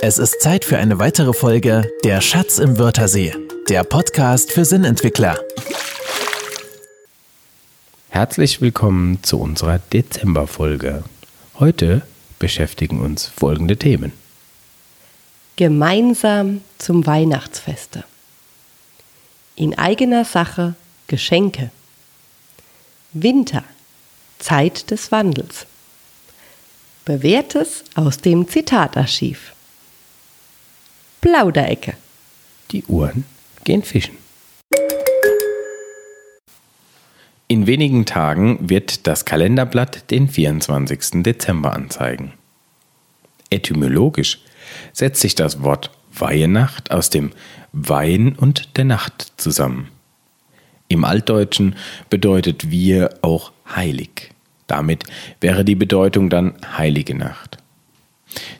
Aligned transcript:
Es 0.00 0.18
ist 0.18 0.40
Zeit 0.40 0.64
für 0.64 0.78
eine 0.78 1.00
weitere 1.00 1.32
Folge 1.32 1.90
Der 2.04 2.20
Schatz 2.20 2.58
im 2.58 2.78
Wörthersee, 2.78 3.34
der 3.68 3.82
Podcast 3.82 4.52
für 4.52 4.64
Sinnentwickler. 4.64 5.36
Herzlich 8.08 8.60
willkommen 8.60 9.20
zu 9.24 9.40
unserer 9.40 9.80
Dezemberfolge. 9.80 11.02
Heute 11.58 12.02
beschäftigen 12.38 13.00
uns 13.00 13.26
folgende 13.26 13.76
Themen. 13.76 14.12
Gemeinsam 15.56 16.60
zum 16.78 17.04
Weihnachtsfeste. 17.04 18.04
In 19.56 19.76
eigener 19.76 20.24
Sache 20.24 20.76
Geschenke. 21.08 21.72
Winter, 23.14 23.64
Zeit 24.38 24.92
des 24.92 25.10
Wandels. 25.10 25.66
Bewährtes 27.04 27.82
aus 27.96 28.18
dem 28.18 28.48
Zitatarchiv. 28.48 29.54
Plauderecke. 31.20 31.94
Die 32.70 32.84
Uhren 32.84 33.24
gehen 33.64 33.82
fischen. 33.82 34.16
In 37.48 37.66
wenigen 37.66 38.04
Tagen 38.04 38.68
wird 38.68 39.06
das 39.06 39.24
Kalenderblatt 39.24 40.10
den 40.10 40.28
24. 40.28 41.22
Dezember 41.22 41.72
anzeigen. 41.72 42.34
Etymologisch 43.50 44.42
setzt 44.92 45.20
sich 45.22 45.34
das 45.34 45.62
Wort 45.62 45.90
Weihenacht 46.12 46.90
aus 46.90 47.10
dem 47.10 47.30
Weihen 47.72 48.36
und 48.36 48.76
der 48.76 48.84
Nacht 48.84 49.32
zusammen. 49.38 49.88
Im 50.88 51.04
Altdeutschen 51.04 51.76
bedeutet 52.10 52.70
wir 52.70 53.18
auch 53.22 53.52
heilig. 53.74 54.30
Damit 54.66 55.04
wäre 55.40 55.64
die 55.64 55.74
Bedeutung 55.74 56.30
dann 56.30 56.54
heilige 56.76 57.14
Nacht. 57.14 57.58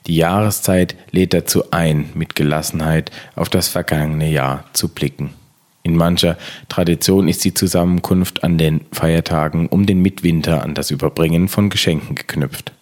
Die 0.06 0.16
Jahreszeit 0.16 0.96
lädt 1.10 1.34
dazu 1.34 1.70
ein, 1.70 2.10
mit 2.14 2.34
Gelassenheit 2.34 3.10
auf 3.36 3.48
das 3.48 3.68
vergangene 3.68 4.30
Jahr 4.30 4.64
zu 4.72 4.88
blicken. 4.88 5.34
In 5.82 5.96
mancher 5.96 6.36
Tradition 6.68 7.28
ist 7.28 7.44
die 7.44 7.54
Zusammenkunft 7.54 8.44
an 8.44 8.58
den 8.58 8.82
Feiertagen 8.92 9.68
um 9.68 9.86
den 9.86 10.00
Mitwinter 10.02 10.62
an 10.62 10.74
das 10.74 10.90
Überbringen 10.90 11.48
von 11.48 11.70
Geschenken 11.70 12.14
geknüpft. 12.14 12.72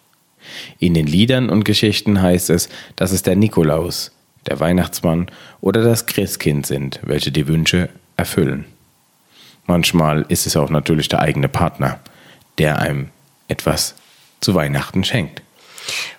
In 0.79 0.93
den 0.93 1.07
Liedern 1.07 1.49
und 1.49 1.63
Geschichten 1.63 2.21
heißt 2.21 2.49
es, 2.49 2.69
dass 2.95 3.11
es 3.11 3.23
der 3.23 3.35
Nikolaus, 3.35 4.11
der 4.45 4.59
Weihnachtsmann 4.59 5.27
oder 5.61 5.83
das 5.83 6.05
Christkind 6.05 6.65
sind, 6.65 6.99
welche 7.03 7.31
die 7.31 7.47
Wünsche 7.47 7.89
erfüllen. 8.15 8.65
Manchmal 9.65 10.25
ist 10.29 10.47
es 10.47 10.55
auch 10.55 10.69
natürlich 10.69 11.09
der 11.09 11.19
eigene 11.19 11.49
Partner, 11.49 11.99
der 12.57 12.79
einem 12.79 13.09
etwas 13.47 13.95
zu 14.39 14.55
Weihnachten 14.55 15.03
schenkt. 15.03 15.41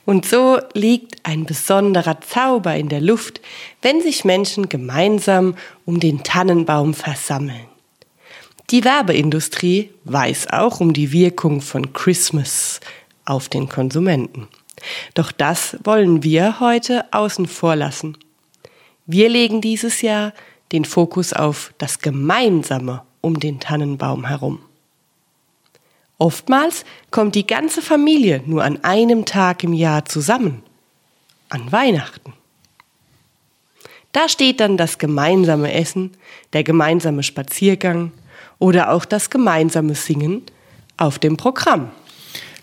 Und 0.05 0.27
so 0.27 0.59
liegt 0.73 1.17
ein 1.25 1.45
besonderer 1.45 2.21
Zauber 2.21 2.75
in 2.77 2.89
der 2.89 3.01
Luft, 3.01 3.41
wenn 3.83 4.01
sich 4.01 4.25
Menschen 4.25 4.69
gemeinsam 4.69 5.55
um 5.85 6.01
den 6.01 6.23
Tannenbaum 6.23 6.95
versammeln. 6.95 7.67
Die 8.71 8.85
Werbeindustrie 8.85 9.91
weiß 10.05 10.49
auch 10.51 10.81
um 10.81 10.93
die 10.93 11.13
Wirkung 11.13 11.61
von 11.61 11.93
Christmas 11.93 12.81
auf 13.25 13.49
den 13.49 13.69
Konsumenten. 13.69 14.49
Doch 15.15 15.33
das 15.33 15.77
wollen 15.85 16.23
wir 16.23 16.61
heute 16.61 17.07
außen 17.13 17.47
vor 17.47 17.77
lassen. 17.77 18.17
Wir 19.07 19.29
legen 19.29 19.61
dieses 19.61 20.03
Jahr 20.03 20.35
den 20.73 20.85
Fokus 20.85 21.33
auf 21.33 21.73
das 21.79 22.01
Gemeinsame 22.01 23.03
um 23.21 23.41
den 23.41 23.59
Tannenbaum 23.59 24.27
herum. 24.27 24.61
Oftmals 26.19 26.85
kommt 27.13 27.37
die 27.37 27.47
ganze 27.47 27.81
Familie 27.81 28.43
nur 28.45 28.65
an 28.65 28.83
einem 28.83 29.25
Tag 29.25 29.63
im 29.63 29.73
Jahr 29.73 30.05
zusammen, 30.05 30.63
an 31.49 31.71
Weihnachten. 31.71 32.33
Da 34.13 34.29
steht 34.29 34.59
dann 34.59 34.77
das 34.77 34.99
gemeinsame 34.99 35.73
Essen, 35.73 36.13
der 36.53 36.65
gemeinsame 36.65 37.23
Spaziergang 37.23 38.11
oder 38.59 38.91
auch 38.91 39.05
das 39.05 39.31
gemeinsame 39.31 39.95
Singen 39.95 40.43
auf 40.97 41.21
dem 41.21 41.37
Programm. 41.37 41.91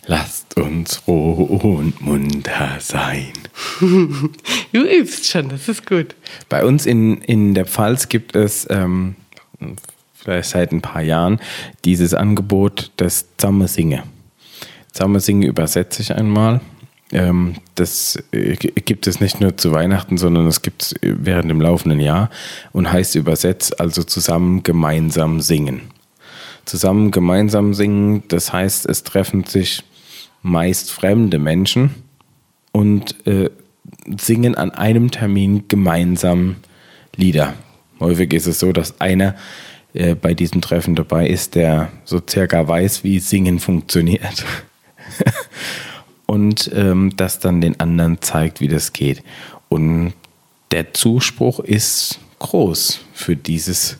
Lasst 0.07 0.57
uns 0.57 1.01
roh 1.07 1.59
und 1.63 2.01
munter 2.01 2.77
sein. 2.79 3.33
du 3.79 4.81
übst 4.83 5.27
schon, 5.27 5.49
das 5.49 5.67
ist 5.67 5.87
gut. 5.87 6.15
Bei 6.49 6.63
uns 6.63 6.85
in, 6.85 7.21
in 7.21 7.55
der 7.55 7.65
Pfalz 7.65 8.09
gibt 8.09 8.35
es 8.35 8.67
ähm, 8.69 9.15
seit 10.41 10.71
ein 10.71 10.81
paar 10.81 11.01
Jahren, 11.01 11.39
dieses 11.83 12.13
Angebot 12.13 12.91
des 12.99 13.27
Zammesinge. 13.37 14.03
Zammesinge 14.91 15.47
übersetze 15.47 16.01
ich 16.01 16.13
einmal. 16.13 16.61
Ähm, 17.11 17.55
das 17.75 18.17
äh, 18.31 18.55
gibt 18.55 19.07
es 19.07 19.19
nicht 19.19 19.39
nur 19.39 19.57
zu 19.57 19.71
Weihnachten, 19.71 20.17
sondern 20.17 20.47
es 20.47 20.61
gibt 20.61 20.81
es 20.81 20.95
während 21.01 21.49
dem 21.49 21.61
laufenden 21.61 21.99
Jahr 21.99 22.29
und 22.71 22.91
heißt 22.91 23.15
übersetzt 23.15 23.79
also 23.79 24.03
zusammen 24.03 24.63
gemeinsam 24.63 25.41
singen. 25.41 25.81
Zusammen 26.65 27.11
gemeinsam 27.11 27.73
singen, 27.73 28.23
das 28.27 28.51
heißt, 28.51 28.87
es 28.87 29.03
treffen 29.03 29.43
sich 29.43 29.83
meist 30.41 30.91
fremde 30.91 31.37
Menschen 31.37 31.93
und 32.71 33.27
äh, 33.27 33.49
singen 34.17 34.55
an 34.55 34.71
einem 34.71 35.11
Termin 35.11 35.67
gemeinsam 35.67 36.57
Lieder. 37.15 37.53
Häufig 37.99 38.33
ist 38.33 38.47
es 38.47 38.59
so, 38.59 38.71
dass 38.71 38.99
einer 38.99 39.35
äh, 39.95 40.15
bei 40.15 40.33
diesem 40.33 40.61
Treffen 40.61 40.95
dabei 40.95 41.27
ist, 41.27 41.55
der 41.55 41.89
so 42.03 42.21
circa 42.27 42.67
weiß, 42.67 43.03
wie 43.03 43.19
Singen 43.19 43.59
funktioniert. 43.59 44.45
und 46.25 46.69
ähm, 46.73 47.13
das 47.15 47.39
dann 47.39 47.61
den 47.61 47.79
anderen 47.79 48.21
zeigt, 48.21 48.59
wie 48.59 48.67
das 48.67 48.93
geht. 48.93 49.23
Und 49.69 50.13
der 50.71 50.93
Zuspruch 50.93 51.59
ist 51.59 52.19
groß 52.39 52.99
für 53.13 53.35
dieses 53.35 53.97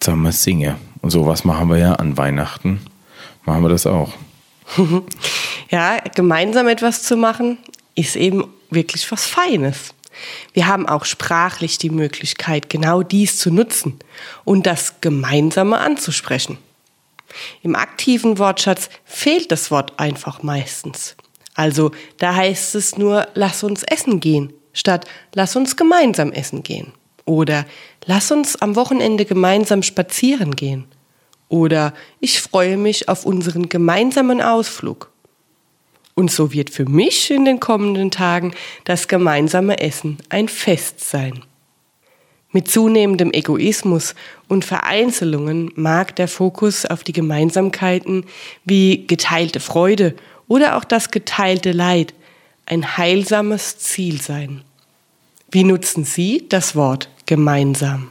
Zusammen 0.00 0.32
Singe. 0.32 0.76
Und 1.02 1.10
sowas 1.10 1.44
machen 1.44 1.68
wir 1.68 1.78
ja 1.78 1.92
an 1.94 2.16
Weihnachten. 2.16 2.80
Machen 3.44 3.62
wir 3.62 3.68
das 3.68 3.86
auch. 3.86 4.12
ja, 5.70 5.98
gemeinsam 6.14 6.66
etwas 6.68 7.02
zu 7.02 7.16
machen, 7.16 7.58
ist 7.94 8.16
eben 8.16 8.44
wirklich 8.70 9.10
was 9.12 9.26
Feines. 9.26 9.94
Wir 10.52 10.66
haben 10.66 10.88
auch 10.88 11.04
sprachlich 11.04 11.78
die 11.78 11.90
Möglichkeit, 11.90 12.70
genau 12.70 13.02
dies 13.02 13.38
zu 13.38 13.50
nutzen 13.50 13.98
und 14.44 14.66
das 14.66 15.00
Gemeinsame 15.00 15.78
anzusprechen. 15.78 16.58
Im 17.62 17.74
aktiven 17.74 18.38
Wortschatz 18.38 18.88
fehlt 19.04 19.52
das 19.52 19.70
Wort 19.70 19.98
einfach 19.98 20.42
meistens. 20.42 21.16
Also 21.54 21.90
da 22.18 22.34
heißt 22.34 22.74
es 22.74 22.98
nur, 22.98 23.28
lass 23.34 23.62
uns 23.62 23.82
essen 23.82 24.20
gehen, 24.20 24.52
statt 24.72 25.06
lass 25.34 25.56
uns 25.56 25.76
gemeinsam 25.76 26.32
essen 26.32 26.62
gehen. 26.62 26.92
Oder 27.24 27.66
lass 28.04 28.30
uns 28.30 28.56
am 28.56 28.76
Wochenende 28.76 29.24
gemeinsam 29.24 29.82
spazieren 29.82 30.54
gehen. 30.54 30.86
Oder 31.48 31.92
ich 32.20 32.40
freue 32.40 32.76
mich 32.76 33.08
auf 33.08 33.24
unseren 33.24 33.68
gemeinsamen 33.68 34.40
Ausflug. 34.40 35.10
Und 36.18 36.30
so 36.30 36.52
wird 36.52 36.70
für 36.70 36.86
mich 36.86 37.30
in 37.30 37.44
den 37.44 37.60
kommenden 37.60 38.10
Tagen 38.10 38.54
das 38.84 39.06
gemeinsame 39.06 39.78
Essen 39.80 40.16
ein 40.30 40.48
Fest 40.48 41.08
sein. 41.08 41.44
Mit 42.52 42.68
zunehmendem 42.68 43.32
Egoismus 43.32 44.14
und 44.48 44.64
Vereinzelungen 44.64 45.70
mag 45.76 46.16
der 46.16 46.26
Fokus 46.26 46.86
auf 46.86 47.04
die 47.04 47.12
Gemeinsamkeiten 47.12 48.24
wie 48.64 49.06
geteilte 49.06 49.60
Freude 49.60 50.14
oder 50.48 50.78
auch 50.78 50.84
das 50.84 51.10
geteilte 51.10 51.72
Leid 51.72 52.14
ein 52.64 52.96
heilsames 52.96 53.78
Ziel 53.78 54.18
sein. 54.22 54.62
Wie 55.50 55.64
nutzen 55.64 56.04
Sie 56.04 56.46
das 56.48 56.74
Wort 56.74 57.10
gemeinsam? 57.26 58.10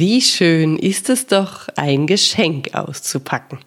Wie 0.00 0.22
schön 0.22 0.78
ist 0.78 1.10
es 1.10 1.26
doch, 1.26 1.68
ein 1.76 2.06
Geschenk 2.06 2.72
auszupacken. 2.72 3.58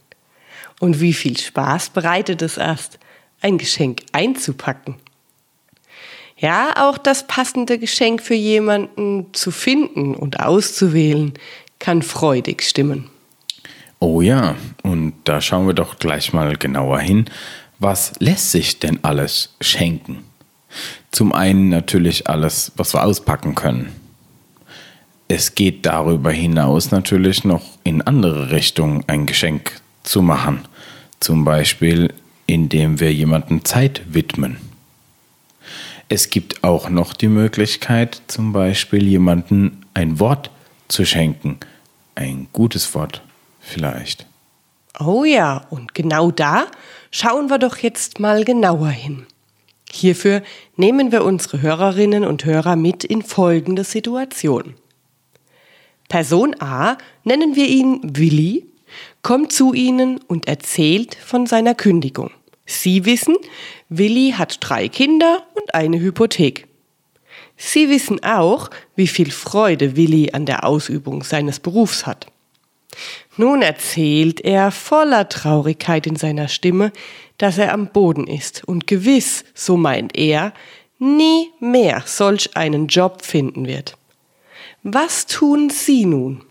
Und 0.80 1.00
wie 1.00 1.14
viel 1.14 1.38
Spaß 1.38 1.92
bereitet 1.92 2.42
es 2.42 2.58
erst, 2.58 2.98
ein 3.42 3.60
Geschenk 3.60 4.02
einzupacken. 4.14 4.96
Ja, 6.36 6.88
auch 6.90 6.98
das 6.98 7.28
passende 7.28 7.78
Geschenk 7.78 8.20
für 8.20 8.34
jemanden 8.34 9.28
zu 9.34 9.52
finden 9.52 10.16
und 10.16 10.40
auszuwählen, 10.40 11.34
kann 11.78 12.02
freudig 12.02 12.64
stimmen. 12.64 13.12
Oh 14.00 14.22
ja, 14.22 14.56
und 14.82 15.14
da 15.26 15.40
schauen 15.40 15.68
wir 15.68 15.76
doch 15.76 16.00
gleich 16.00 16.34
mal 16.34 16.56
genauer 16.56 17.00
hin. 17.00 17.26
Was 17.78 18.14
lässt 18.18 18.50
sich 18.50 18.80
denn 18.80 18.98
alles 19.04 19.54
schenken? 19.62 20.24
Zum 21.12 21.32
einen 21.32 21.70
natürlich 21.70 22.28
alles, 22.28 22.72
was 22.76 22.96
wir 22.96 23.04
auspacken 23.04 23.54
können 23.54 24.03
es 25.34 25.56
geht 25.56 25.88
darüber 25.88 26.32
hinaus 26.32 26.92
natürlich 26.92 27.44
noch 27.44 27.64
in 27.84 28.04
andere 28.04 28.52
Richtungen 28.52 29.04
ein 29.08 29.26
Geschenk 29.26 29.82
zu 30.04 30.22
machen. 30.22 30.68
Zum 31.20 31.44
Beispiel, 31.44 32.14
indem 32.46 33.00
wir 33.00 33.12
jemandem 33.12 33.66
Zeit 33.66 34.04
widmen. 34.14 34.58
Es 36.08 36.30
gibt 36.30 36.64
auch 36.64 36.88
noch 36.90 37.14
die 37.14 37.30
Möglichkeit, 37.30 38.22
zum 38.28 38.54
Beispiel 38.54 39.08
jemanden 39.08 39.84
ein 39.96 40.20
Wort 40.20 40.52
zu 40.88 41.04
schenken. 41.04 41.58
Ein 42.14 42.46
gutes 42.54 42.94
Wort 42.94 43.24
vielleicht. 43.60 44.28
Oh 45.00 45.24
ja, 45.24 45.66
und 45.72 45.96
genau 45.96 46.30
da 46.30 46.68
schauen 47.10 47.50
wir 47.50 47.58
doch 47.58 47.78
jetzt 47.78 48.20
mal 48.20 48.44
genauer 48.44 48.90
hin. 48.90 49.26
Hierfür 49.90 50.44
nehmen 50.76 51.12
wir 51.12 51.26
unsere 51.26 51.64
Hörerinnen 51.64 52.24
und 52.24 52.46
Hörer 52.46 52.76
mit 52.76 53.04
in 53.04 53.24
folgende 53.24 53.84
Situation. 53.84 54.76
Person 56.10 56.56
A, 56.60 56.98
nennen 57.24 57.56
wir 57.56 57.68
ihn 57.68 58.00
Willi, 58.04 58.66
kommt 59.22 59.52
zu 59.52 59.74
Ihnen 59.74 60.20
und 60.28 60.48
erzählt 60.48 61.16
von 61.16 61.48
seiner 61.48 61.76
Kündigung. 61.76 62.32
Sie 62.66 63.06
wissen, 63.06 63.36
Willi 63.90 64.34
hat 64.38 64.58
drei 64.62 64.88
Kinder 64.88 65.44
und 65.54 65.74
eine 65.74 66.00
Hypothek. 66.00 66.68
Sie 67.58 67.90
wissen 67.90 68.24
auch, 68.24 68.70
wie 68.96 69.08
viel 69.08 69.32
Freude 69.32 69.96
Willi 69.96 70.32
an 70.34 70.46
der 70.46 70.66
Ausübung 70.66 71.24
seines 71.24 71.60
Berufs 71.60 72.06
hat. 72.06 72.28
Nun 73.38 73.62
erzählt 73.62 74.42
er 74.42 74.72
voller 74.72 75.28
Traurigkeit 75.30 76.06
in 76.06 76.16
seiner 76.16 76.48
Stimme, 76.48 76.92
dass 77.38 77.58
er 77.58 77.74
am 77.74 77.88
Boden 77.88 78.28
ist 78.28 78.64
und 78.64 78.86
gewiss, 78.88 79.44
so 79.54 79.78
meint 79.78 80.16
er, 80.16 80.54
nie 81.00 81.50
mehr 81.60 82.04
solch 82.06 82.56
einen 82.56 82.88
Job 82.88 83.24
finden 83.24 83.68
wird. 83.68 83.98
Was 84.84 85.26
tun 85.26 85.70
Sie 85.70 86.06
nun? 86.06 86.44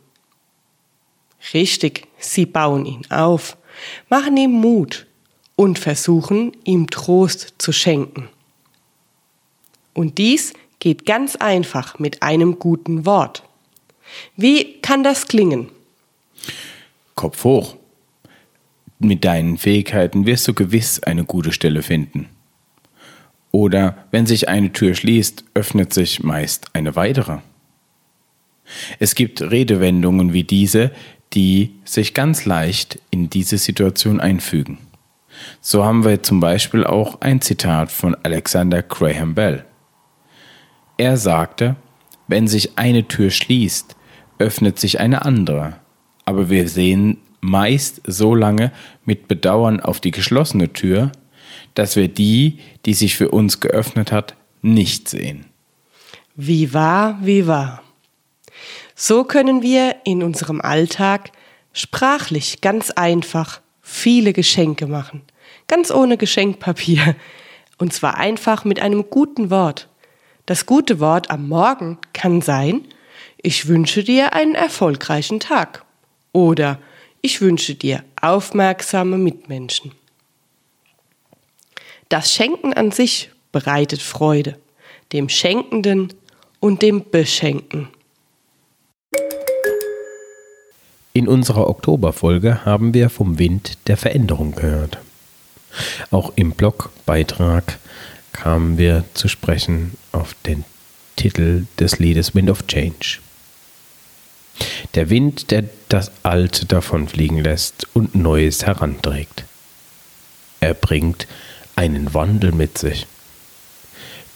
Richtig, 1.52 2.06
Sie 2.18 2.46
bauen 2.46 2.86
ihn 2.86 3.02
auf, 3.10 3.58
machen 4.08 4.36
ihm 4.38 4.52
Mut 4.52 5.06
und 5.54 5.78
versuchen 5.78 6.52
ihm 6.64 6.88
Trost 6.88 7.54
zu 7.58 7.72
schenken. 7.72 8.28
Und 9.92 10.16
dies 10.16 10.54
geht 10.78 11.04
ganz 11.04 11.36
einfach 11.36 11.98
mit 11.98 12.22
einem 12.22 12.58
guten 12.58 13.04
Wort. 13.04 13.42
Wie 14.36 14.80
kann 14.80 15.04
das 15.04 15.28
klingen? 15.28 15.68
Kopf 17.14 17.44
hoch. 17.44 17.76
Mit 18.98 19.24
deinen 19.24 19.58
Fähigkeiten 19.58 20.24
wirst 20.24 20.48
du 20.48 20.54
gewiss 20.54 21.02
eine 21.02 21.24
gute 21.24 21.52
Stelle 21.52 21.82
finden. 21.82 22.30
Oder 23.50 24.06
wenn 24.10 24.24
sich 24.26 24.48
eine 24.48 24.72
Tür 24.72 24.94
schließt, 24.94 25.44
öffnet 25.52 25.92
sich 25.92 26.22
meist 26.22 26.66
eine 26.72 26.96
weitere. 26.96 27.38
Es 28.98 29.14
gibt 29.14 29.42
Redewendungen 29.42 30.32
wie 30.32 30.44
diese, 30.44 30.90
die 31.32 31.74
sich 31.84 32.14
ganz 32.14 32.44
leicht 32.44 33.00
in 33.10 33.30
diese 33.30 33.58
Situation 33.58 34.20
einfügen. 34.20 34.78
So 35.60 35.84
haben 35.84 36.04
wir 36.04 36.22
zum 36.22 36.40
Beispiel 36.40 36.84
auch 36.84 37.20
ein 37.20 37.40
Zitat 37.40 37.90
von 37.90 38.14
Alexander 38.22 38.82
Graham 38.82 39.34
Bell. 39.34 39.64
Er 40.98 41.16
sagte, 41.16 41.76
wenn 42.28 42.48
sich 42.48 42.78
eine 42.78 43.08
Tür 43.08 43.30
schließt, 43.30 43.96
öffnet 44.38 44.78
sich 44.78 45.00
eine 45.00 45.24
andere 45.24 45.76
aber 46.24 46.50
wir 46.50 46.68
sehen 46.68 47.18
meist 47.40 48.00
so 48.06 48.34
lange 48.34 48.72
mit 49.04 49.28
Bedauern 49.28 49.80
auf 49.80 50.00
die 50.00 50.12
geschlossene 50.12 50.72
Tür, 50.72 51.12
dass 51.74 51.96
wir 51.96 52.08
die, 52.08 52.58
die 52.86 52.94
sich 52.94 53.16
für 53.16 53.30
uns 53.30 53.60
geöffnet 53.60 54.12
hat, 54.12 54.36
nicht 54.60 55.08
sehen. 55.08 55.46
Wie 56.36 56.72
wahr, 56.72 57.18
wie 57.22 57.46
wahr. 57.46 57.82
So 59.04 59.24
können 59.24 59.62
wir 59.62 59.96
in 60.04 60.22
unserem 60.22 60.60
Alltag 60.60 61.32
sprachlich 61.72 62.60
ganz 62.60 62.92
einfach 62.92 63.60
viele 63.80 64.32
Geschenke 64.32 64.86
machen, 64.86 65.22
ganz 65.66 65.90
ohne 65.90 66.16
Geschenkpapier, 66.16 67.16
und 67.78 67.92
zwar 67.92 68.18
einfach 68.18 68.64
mit 68.64 68.78
einem 68.78 69.10
guten 69.10 69.50
Wort. 69.50 69.88
Das 70.46 70.66
gute 70.66 71.00
Wort 71.00 71.32
am 71.32 71.48
Morgen 71.48 71.98
kann 72.12 72.42
sein, 72.42 72.86
ich 73.38 73.66
wünsche 73.66 74.04
dir 74.04 74.34
einen 74.34 74.54
erfolgreichen 74.54 75.40
Tag 75.40 75.84
oder 76.30 76.78
ich 77.22 77.40
wünsche 77.40 77.74
dir 77.74 78.04
aufmerksame 78.20 79.18
Mitmenschen. 79.18 79.90
Das 82.08 82.32
Schenken 82.32 82.72
an 82.72 82.92
sich 82.92 83.30
bereitet 83.50 84.00
Freude, 84.00 84.60
dem 85.12 85.28
Schenkenden 85.28 86.14
und 86.60 86.82
dem 86.82 87.10
Beschenken. 87.10 87.88
In 91.14 91.28
unserer 91.28 91.68
Oktoberfolge 91.68 92.64
haben 92.64 92.94
wir 92.94 93.10
vom 93.10 93.38
Wind 93.38 93.76
der 93.86 93.98
Veränderung 93.98 94.54
gehört. 94.54 94.98
Auch 96.10 96.32
im 96.36 96.52
Blogbeitrag 96.52 97.78
kamen 98.32 98.78
wir 98.78 99.04
zu 99.12 99.28
sprechen 99.28 99.98
auf 100.12 100.34
den 100.46 100.64
Titel 101.16 101.66
des 101.78 101.98
Liedes 101.98 102.34
Wind 102.34 102.48
of 102.48 102.66
Change. 102.66 103.18
Der 104.94 105.10
Wind, 105.10 105.50
der 105.50 105.64
das 105.90 106.10
Alte 106.22 106.64
davonfliegen 106.64 107.38
lässt 107.38 107.86
und 107.94 108.14
Neues 108.14 108.64
heranträgt. 108.64 109.44
Er 110.60 110.72
bringt 110.72 111.26
einen 111.76 112.14
Wandel 112.14 112.52
mit 112.52 112.78
sich. 112.78 113.06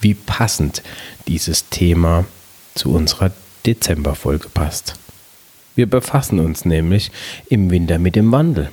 Wie 0.03 0.15
passend 0.15 0.83
dieses 1.27 1.71
Thema 1.71 2.27
zu 2.75 2.93
unserer 2.93 3.33
Dezemberfolge 3.65 4.51
passt. 4.51 4.97
Wir 5.77 5.89
befassen 5.89 6.41
uns 6.41 6.65
nämlich 6.65 7.13
im 7.49 7.71
Winter 7.71 7.99
mit 7.99 8.17
dem 8.17 8.33
Wandel. 8.33 8.71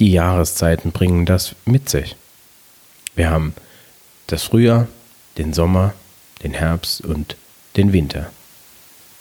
Die 0.00 0.10
Jahreszeiten 0.10 0.92
bringen 0.92 1.26
das 1.26 1.54
mit 1.66 1.88
sich. 1.88 2.16
Wir 3.14 3.30
haben 3.30 3.54
das 4.26 4.44
Frühjahr, 4.44 4.88
den 5.38 5.52
Sommer, 5.52 5.94
den 6.42 6.54
Herbst 6.54 7.02
und 7.02 7.36
den 7.76 7.92
Winter. 7.92 8.30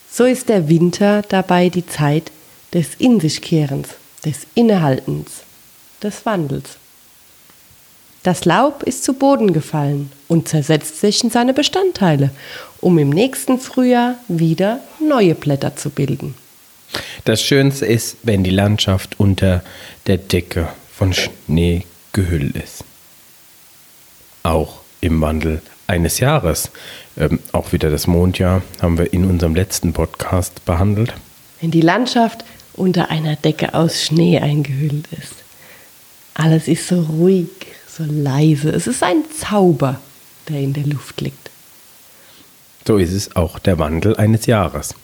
So 0.09 0.23
ist 0.23 0.49
der 0.49 0.69
Winter 0.69 1.21
dabei 1.21 1.69
die 1.69 1.85
Zeit 1.85 2.31
des 2.73 2.95
In 2.97 3.19
sich 3.19 3.41
Kehrens, 3.41 3.89
des 4.23 4.47
Innehaltens, 4.55 5.43
des 6.01 6.25
Wandels. 6.25 6.77
Das 8.23 8.45
Laub 8.45 8.83
ist 8.83 9.03
zu 9.03 9.13
Boden 9.13 9.51
gefallen 9.51 10.11
und 10.29 10.47
zersetzt 10.47 11.01
sich 11.01 11.23
in 11.25 11.29
seine 11.29 11.53
Bestandteile, 11.53 12.31
um 12.79 12.97
im 12.97 13.09
nächsten 13.09 13.59
Frühjahr 13.59 14.15
wieder 14.29 14.79
neue 15.01 15.35
Blätter 15.35 15.75
zu 15.75 15.89
bilden. 15.89 16.35
Das 17.25 17.41
Schönste 17.41 17.85
ist, 17.85 18.17
wenn 18.23 18.43
die 18.43 18.51
Landschaft 18.51 19.19
unter 19.19 19.63
der 20.07 20.17
Decke 20.17 20.67
von 20.95 21.13
Schnee 21.13 21.85
gehüllt 22.11 22.55
ist. 22.55 22.83
Auch 24.43 24.79
im 25.01 25.21
Wandel 25.21 25.61
eines 25.87 26.19
Jahres. 26.19 26.71
Ähm, 27.17 27.39
auch 27.51 27.71
wieder 27.71 27.89
das 27.89 28.07
Mondjahr 28.07 28.61
haben 28.81 28.97
wir 28.97 29.13
in 29.13 29.25
unserem 29.25 29.55
letzten 29.55 29.93
Podcast 29.93 30.65
behandelt. 30.65 31.13
Wenn 31.61 31.71
die 31.71 31.81
Landschaft 31.81 32.43
unter 32.73 33.09
einer 33.09 33.35
Decke 33.35 33.73
aus 33.73 34.03
Schnee 34.03 34.39
eingehüllt 34.39 35.07
ist. 35.11 35.35
Alles 36.33 36.67
ist 36.67 36.87
so 36.87 37.01
ruhig, 37.01 37.49
so 37.87 38.03
leise. 38.07 38.71
Es 38.71 38.87
ist 38.87 39.03
ein 39.03 39.23
Zauber, 39.39 39.99
der 40.49 40.59
in 40.59 40.73
der 40.73 40.85
Luft 40.85 41.21
liegt. 41.21 41.51
So 42.87 42.97
ist 42.97 43.13
es 43.13 43.35
auch 43.35 43.59
der 43.59 43.79
Wandel 43.79 44.17
eines 44.17 44.45
Jahres. 44.45 44.95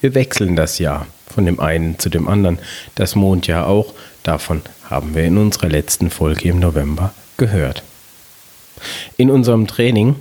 Wir 0.00 0.14
wechseln 0.14 0.56
das 0.56 0.78
Jahr 0.78 1.06
von 1.26 1.46
dem 1.46 1.60
einen 1.60 1.98
zu 1.98 2.08
dem 2.08 2.28
anderen. 2.28 2.58
Das 2.94 3.14
Mondjahr 3.14 3.66
auch. 3.66 3.94
Davon 4.22 4.62
haben 4.88 5.14
wir 5.14 5.24
in 5.24 5.38
unserer 5.38 5.68
letzten 5.68 6.10
Folge 6.10 6.48
im 6.48 6.58
November 6.58 7.14
gehört. 7.36 7.82
In 9.16 9.30
unserem 9.30 9.66
Training, 9.66 10.16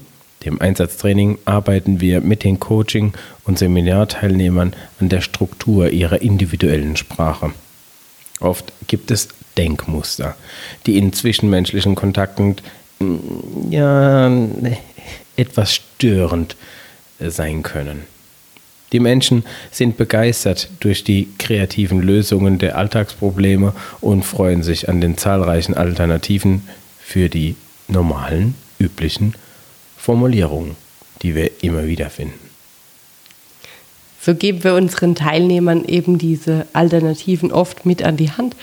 dem 0.46 0.62
Einsatztraining, 0.62 1.40
arbeiten 1.46 2.00
wir 2.00 2.22
mit 2.22 2.44
den 2.44 2.60
Coaching- 2.60 3.14
und 3.46 3.60
Seminarteilnehmern 3.60 4.76
an 5.00 5.10
der 5.10 5.22
Struktur 5.22 5.90
ihrer 5.90 6.22
individuellen 6.22 6.96
Sprache. 6.96 7.52
Oft 8.40 8.72
gibt 8.88 9.12
es 9.12 9.30
Denkmuster, 9.58 10.36
die 10.86 10.98
in 10.98 11.12
zwischenmenschlichen 11.12 11.96
Kontakten 11.96 12.56
mm, 13.00 13.72
ja 13.72 14.32
etwas 15.36 15.74
störend 15.74 16.56
sein 17.20 17.64
können. 17.64 18.04
Die 18.92 19.00
Menschen 19.00 19.44
sind 19.72 19.98
begeistert 19.98 20.70
durch 20.80 21.04
die 21.04 21.28
kreativen 21.38 22.02
Lösungen 22.02 22.58
der 22.58 22.78
Alltagsprobleme 22.78 23.74
und 24.02 24.24
freuen 24.24 24.64
sich 24.64 24.90
an 24.90 25.00
den 25.00 25.18
zahlreichen 25.18 25.76
Alternativen 25.76 26.68
für 27.00 27.30
die 27.30 27.56
normalen, 27.88 28.56
üblichen 28.80 29.36
Formulierungen, 29.98 30.76
die 31.22 31.36
wir 31.36 31.64
immer 31.64 31.86
wieder 31.86 32.10
finden. 32.10 32.50
So 34.22 34.36
geben 34.36 34.64
wir 34.64 34.74
unseren 34.74 35.16
Teilnehmern 35.16 35.86
eben 35.86 36.18
diese 36.18 36.66
Alternativen 36.74 37.52
oft 37.52 37.86
mit 37.86 38.04
an 38.04 38.18
die 38.18 38.32
Hand. 38.32 38.56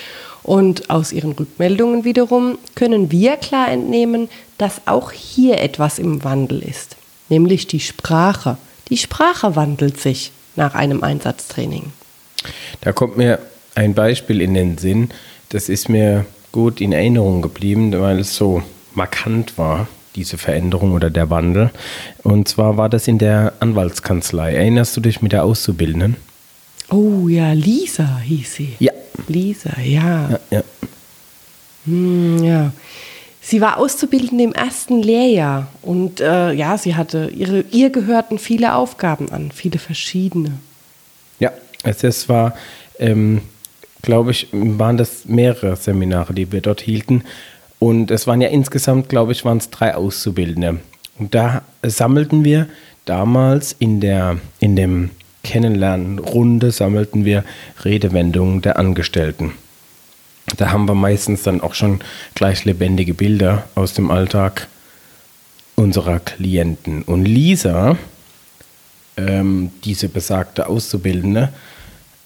Und 0.42 0.90
aus 0.90 1.12
ihren 1.12 1.33
Rückmeldungen 1.33 2.04
wiederum 2.04 2.59
können 2.75 3.11
wir 3.11 3.37
klar 3.37 3.68
entnehmen, 3.71 4.28
dass 4.59 4.83
auch 4.87 5.11
hier 5.11 5.61
etwas 5.61 5.99
im 5.99 6.23
Wandel 6.23 6.62
ist, 6.62 6.97
nämlich 7.28 7.66
die 7.66 7.80
Sprache. 7.80 8.59
Die 8.88 8.97
Sprache 8.97 9.57
wandelt 9.57 10.00
sich 10.00 10.33
nach 10.55 10.75
einem 10.75 11.02
Einsatztraining. 11.02 11.93
Da 12.81 12.93
kommt 12.93 13.16
mir 13.16 13.40
ein 13.75 13.95
Beispiel 13.95 14.40
in 14.40 14.55
den 14.55 14.78
Sinn, 14.78 15.11
das 15.50 15.69
ist 15.69 15.88
mir 15.88 16.26
gut 16.52 16.81
in 16.81 16.93
Erinnerung 16.93 17.43
geblieben, 17.43 17.93
weil 18.00 18.21
es 18.21 18.37
so 18.37 18.62
markant 18.95 19.59
war, 19.59 19.88
diese 20.14 20.38
Veränderung 20.38 20.93
oder 20.93 21.11
der 21.11 21.31
Wandel. 21.31 21.71
Und 22.23 22.49
zwar 22.49 22.76
war 22.76 22.88
das 22.88 23.07
in 23.07 23.19
der 23.19 23.52
Anwaltskanzlei. 23.61 24.55
Erinnerst 24.55 24.97
du 24.97 25.00
dich 25.00 25.21
mit 25.21 25.33
der 25.33 25.45
Auszubildenden? 25.45 26.16
Oh 26.90 27.28
ja, 27.28 27.52
Lisa 27.52 28.19
hieß 28.19 28.55
sie. 28.55 28.76
Ja. 28.78 28.93
Lisa, 29.28 29.78
ja. 29.81 30.31
Ja, 30.31 30.40
ja. 30.50 30.62
Hm, 31.85 32.45
ja. 32.45 32.73
Sie 33.49 33.61
war 33.61 33.79
Auszubildende 33.79 34.43
im 34.43 34.53
ersten 34.55 35.05
Lehrjahr 35.05 35.69
und 35.81 36.21
äh, 36.21 36.50
ja, 36.50 36.76
sie 36.76 36.97
hatte 36.97 37.31
ihre, 37.33 37.61
ihr 37.71 37.91
gehörten 37.91 38.41
viele 38.41 38.75
Aufgaben 38.75 39.31
an, 39.31 39.53
viele 39.53 39.79
verschiedene. 39.79 40.55
Ja, 41.38 41.53
es, 41.85 42.03
es 42.03 42.29
war, 42.29 42.57
ähm, 42.99 43.43
glaube 44.03 44.33
ich, 44.33 44.49
waren 44.50 44.97
das 44.97 45.26
mehrere 45.26 45.76
Seminare, 45.76 46.35
die 46.35 46.50
wir 46.50 46.61
dort 46.61 46.81
hielten. 46.81 47.23
Und 47.79 48.11
es 48.11 48.26
waren 48.26 48.41
ja 48.41 48.49
insgesamt, 48.49 49.09
glaube 49.09 49.31
ich, 49.31 49.45
waren 49.45 49.59
es 49.59 49.71
drei 49.71 49.95
Auszubildende. 49.95 50.81
Und 51.17 51.37
da 51.37 51.62
sammelten 51.85 52.45
wir 52.45 52.67
damals 53.05 53.76
in 53.79 54.00
der, 54.00 54.38
in 54.59 54.75
dem 54.75 55.11
Kennenlernrunde 55.45 56.73
sammelten 56.73 57.25
wir 57.25 57.45
Redewendungen 57.85 58.61
der 58.61 58.76
Angestellten. 58.76 59.53
Da 60.57 60.71
haben 60.71 60.87
wir 60.87 60.95
meistens 60.95 61.43
dann 61.43 61.61
auch 61.61 61.75
schon 61.75 62.00
gleich 62.35 62.65
lebendige 62.65 63.15
Bilder 63.15 63.65
aus 63.75 63.95
dem 63.95 64.11
Alltag 64.11 64.69
unserer 65.75 66.21
Klienten. 66.21 67.03
Und 67.03 67.25
Lisa, 67.25 67.97
ähm, 69.17 69.73
diese 69.85 70.09
besagte 70.09 70.69
Auszubildende, 70.69 71.53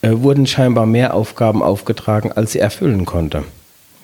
äh, 0.03 0.11
wurden 0.13 0.47
scheinbar 0.47 0.87
mehr 0.87 1.15
Aufgaben 1.15 1.63
aufgetragen, 1.63 2.33
als 2.33 2.53
sie 2.53 2.59
erfüllen 2.59 3.05
konnte. 3.07 3.45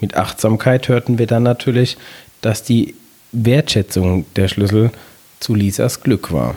Mit 0.00 0.14
Achtsamkeit 0.16 0.88
hörten 0.88 1.18
wir 1.18 1.26
dann 1.26 1.42
natürlich, 1.42 1.96
dass 2.40 2.62
die 2.62 2.94
Wertschätzung 3.32 4.24
der 4.34 4.48
Schlüssel 4.48 4.90
zu 5.40 5.54
Lisas 5.54 6.02
Glück 6.02 6.32
war. 6.32 6.54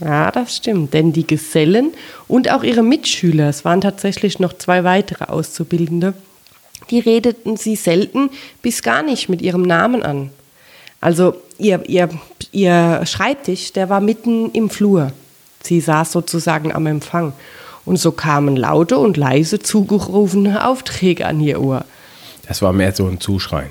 Ja, 0.00 0.30
das 0.30 0.56
stimmt. 0.56 0.94
Denn 0.94 1.12
die 1.12 1.26
Gesellen 1.26 1.92
und 2.28 2.50
auch 2.50 2.62
ihre 2.62 2.82
Mitschüler, 2.82 3.48
es 3.48 3.64
waren 3.64 3.80
tatsächlich 3.80 4.38
noch 4.38 4.52
zwei 4.54 4.84
weitere 4.84 5.24
Auszubildende, 5.24 6.14
die 6.90 7.00
redeten 7.00 7.56
sie 7.56 7.76
selten 7.76 8.30
bis 8.62 8.82
gar 8.82 9.02
nicht 9.02 9.28
mit 9.28 9.42
ihrem 9.42 9.62
Namen 9.62 10.02
an. 10.02 10.30
Also 11.00 11.34
ihr, 11.58 11.88
ihr, 11.88 12.08
ihr 12.52 13.02
Schreibtisch, 13.06 13.72
der 13.72 13.88
war 13.88 14.00
mitten 14.00 14.50
im 14.52 14.70
Flur. 14.70 15.12
Sie 15.62 15.80
saß 15.80 16.12
sozusagen 16.12 16.72
am 16.72 16.86
Empfang. 16.86 17.32
Und 17.86 17.96
so 17.96 18.12
kamen 18.12 18.56
laute 18.56 18.98
und 18.98 19.16
leise 19.16 19.58
zugerufene 19.58 20.66
Aufträge 20.66 21.26
an 21.26 21.40
ihr 21.40 21.60
Ohr. 21.60 21.84
Das 22.46 22.60
war 22.62 22.72
mehr 22.72 22.92
so 22.92 23.06
ein 23.06 23.20
Zuschreien. 23.20 23.70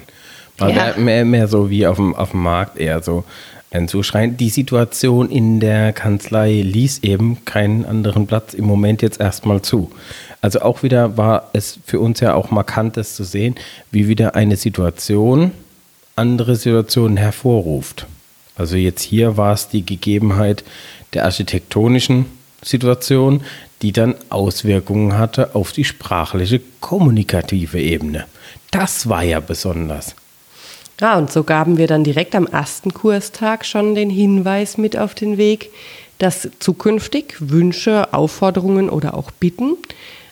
War 0.57 0.69
Ja. 0.69 0.93
mehr, 0.98 1.25
mehr 1.25 1.48
so 1.48 1.69
wie 1.69 1.86
auf 1.86 1.98
dem, 1.98 2.15
auf 2.15 2.31
dem 2.31 2.41
Markt, 2.41 2.77
eher 2.77 3.01
so 3.03 3.24
ein 3.72 3.88
Zuschreien. 3.88 4.38
Die 4.38 4.50
Situation 4.50 5.30
in 5.30 5.60
der 5.60 5.94
Kanzlei 5.94 6.62
ließ 6.62 7.00
eben 7.04 7.46
keinen 7.46 7.86
anderen 7.86 8.28
Platz 8.28 8.54
im 8.54 8.66
Moment 8.66 9.02
jetzt 9.02 9.20
erstmal 9.20 9.62
zu. 9.62 9.92
Also 10.42 10.62
auch 10.62 10.84
wieder 10.84 11.18
war 11.18 11.50
es 11.54 11.80
für 11.86 12.00
uns 12.00 12.20
ja 12.20 12.34
auch 12.34 12.52
markant, 12.52 12.98
das 12.98 13.16
zu 13.16 13.24
sehen, 13.24 13.56
wie 13.92 14.08
wieder 14.08 14.36
eine 14.36 14.56
Situation 14.56 15.52
andere 16.16 16.56
Situationen 16.56 17.18
hervorruft. 17.18 18.06
Also 18.56 18.76
jetzt 18.76 19.02
hier 19.02 19.38
war 19.38 19.54
es 19.54 19.70
die 19.70 19.86
Gegebenheit 19.86 20.66
der 21.14 21.26
architektonischen 21.26 22.26
Situation, 22.62 23.42
die 23.82 23.94
dann 23.94 24.16
Auswirkungen 24.30 25.18
hatte 25.18 25.56
auf 25.56 25.72
die 25.72 25.86
sprachliche 25.86 26.60
kommunikative 26.82 27.80
Ebene. 27.80 28.26
Das 28.72 29.08
war 29.08 29.24
ja 29.24 29.40
besonders. 29.40 30.16
Ja, 31.00 31.18
und 31.18 31.32
so 31.32 31.44
gaben 31.44 31.77
wir 31.77 31.88
dann 31.88 32.03
direkt 32.03 32.36
am 32.36 32.46
ersten 32.46 32.94
Kurstag 32.94 33.65
schon 33.65 33.96
den 33.96 34.10
Hinweis 34.10 34.77
mit 34.77 34.98
auf 34.98 35.15
den 35.15 35.38
Weg, 35.38 35.72
dass 36.18 36.50
zukünftig 36.60 37.36
Wünsche, 37.39 38.13
Aufforderungen 38.13 38.89
oder 38.89 39.13
auch 39.13 39.32
Bitten 39.32 39.77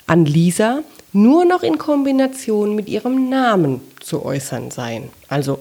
an 0.08 0.26
Lisa 0.26 0.82
nur 1.14 1.46
noch 1.46 1.64
in 1.64 1.78
Kombination 1.78 2.76
mit 2.76 2.90
ihrem 2.90 3.30
Namen 3.30 3.82
zu 4.02 4.26
äußern 4.26 4.72
seien. 4.72 5.10
Also, 5.30 5.60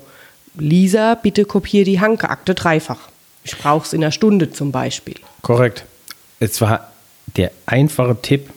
Lisa, 0.59 1.15
bitte 1.15 1.45
kopiere 1.45 1.85
die 1.85 2.01
Hanke-Akte 2.01 2.55
dreifach. 2.55 3.09
Ich 3.45 3.57
brauche 3.57 3.87
es 3.87 3.93
in 3.93 4.03
einer 4.03 4.11
Stunde 4.11 4.51
zum 4.51 4.73
Beispiel. 4.73 5.17
Korrekt. 5.43 5.85
Es 6.41 6.61
war 6.61 6.91
der 7.37 7.53
einfache 7.65 8.21
Tipp, 8.21 8.51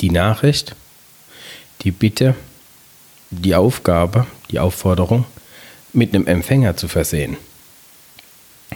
die 0.00 0.10
Nachricht, 0.10 0.76
die 1.82 1.90
Bitte, 1.90 2.34
die 3.30 3.54
Aufgabe, 3.54 4.26
die 4.50 4.58
Aufforderung 4.58 5.24
mit 5.92 6.14
einem 6.14 6.26
Empfänger 6.26 6.76
zu 6.76 6.88
versehen. 6.88 7.36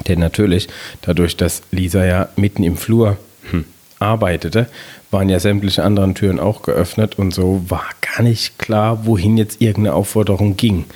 Denn 0.09 0.18
natürlich, 0.18 0.68
dadurch, 1.02 1.37
dass 1.37 1.62
Lisa 1.71 2.04
ja 2.04 2.28
mitten 2.37 2.62
im 2.62 2.76
Flur 2.76 3.18
hm, 3.50 3.64
arbeitete, 3.99 4.68
waren 5.11 5.28
ja 5.28 5.38
sämtliche 5.38 5.85
anderen 5.85 6.14
Türen 6.14 6.40
auch 6.40 6.62
geöffnet 6.62 7.18
und 7.18 7.32
so 7.32 7.64
war 7.68 7.85
gar 8.00 8.23
nicht 8.23 8.59
klar, 8.59 9.06
wohin 9.06 9.37
jetzt 9.37 9.61
irgendeine 9.61 9.94
Aufforderung 9.94 10.56
ging. 10.56 10.87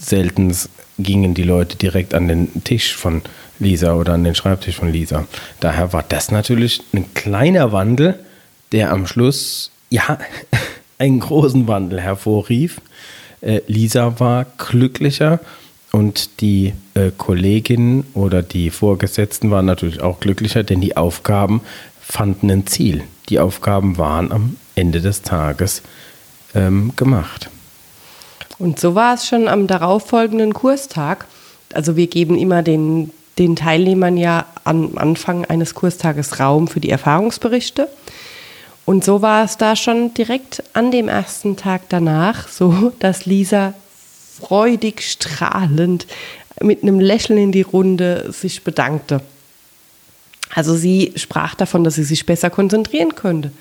Selten 0.00 0.54
gingen 0.98 1.34
die 1.34 1.42
Leute 1.42 1.76
direkt 1.76 2.14
an 2.14 2.28
den 2.28 2.64
Tisch 2.64 2.96
von 2.96 3.22
Lisa 3.58 3.94
oder 3.94 4.14
an 4.14 4.24
den 4.24 4.34
Schreibtisch 4.34 4.76
von 4.76 4.92
Lisa. 4.92 5.26
Daher 5.60 5.92
war 5.92 6.04
das 6.08 6.30
natürlich 6.30 6.82
ein 6.92 7.12
kleiner 7.14 7.72
Wandel, 7.72 8.18
der 8.72 8.92
am 8.92 9.06
Schluss 9.06 9.70
ja 9.90 10.18
einen 10.98 11.20
großen 11.20 11.66
Wandel 11.68 12.00
hervorrief. 12.00 12.80
Äh, 13.40 13.60
Lisa 13.66 14.18
war 14.20 14.46
glücklicher 14.56 15.40
und 15.92 16.40
die 16.40 16.74
äh, 16.94 17.10
Kolleginnen 17.16 18.04
oder 18.14 18.42
die 18.42 18.70
Vorgesetzten 18.70 19.50
waren 19.50 19.66
natürlich 19.66 20.02
auch 20.02 20.20
glücklicher, 20.20 20.62
denn 20.62 20.80
die 20.80 20.96
Aufgaben 20.96 21.62
fanden 22.00 22.50
ein 22.50 22.66
Ziel. 22.66 23.04
Die 23.28 23.38
Aufgaben 23.38 23.98
waren 23.98 24.32
am 24.32 24.56
Ende 24.74 25.00
des 25.00 25.22
Tages 25.22 25.82
ähm, 26.54 26.92
gemacht. 26.96 27.50
Und 28.58 28.80
so 28.80 28.94
war 28.94 29.14
es 29.14 29.26
schon 29.26 29.46
am 29.46 29.66
darauffolgenden 29.66 30.52
Kurstag. 30.52 31.26
Also 31.72 31.96
wir 31.96 32.08
geben 32.08 32.36
immer 32.36 32.62
den, 32.62 33.12
den 33.38 33.54
Teilnehmern 33.54 34.16
ja 34.16 34.46
am 34.64 34.98
Anfang 34.98 35.44
eines 35.44 35.74
Kurstages 35.74 36.40
Raum 36.40 36.66
für 36.66 36.80
die 36.80 36.90
Erfahrungsberichte. 36.90 37.88
Und 38.88 39.04
so 39.04 39.20
war 39.20 39.44
es 39.44 39.58
da 39.58 39.76
schon 39.76 40.14
direkt 40.14 40.62
an 40.72 40.90
dem 40.90 41.08
ersten 41.08 41.58
Tag 41.58 41.82
danach 41.90 42.48
so, 42.48 42.90
dass 43.00 43.26
Lisa 43.26 43.74
freudig, 44.40 45.02
strahlend, 45.02 46.06
mit 46.62 46.82
einem 46.82 46.98
Lächeln 46.98 47.38
in 47.38 47.52
die 47.52 47.60
Runde 47.60 48.32
sich 48.32 48.64
bedankte. 48.64 49.20
Also 50.54 50.74
sie 50.74 51.12
sprach 51.16 51.54
davon, 51.54 51.84
dass 51.84 51.96
sie 51.96 52.02
sich 52.02 52.24
besser 52.24 52.48
konzentrieren 52.48 53.14
könnte. 53.14 53.52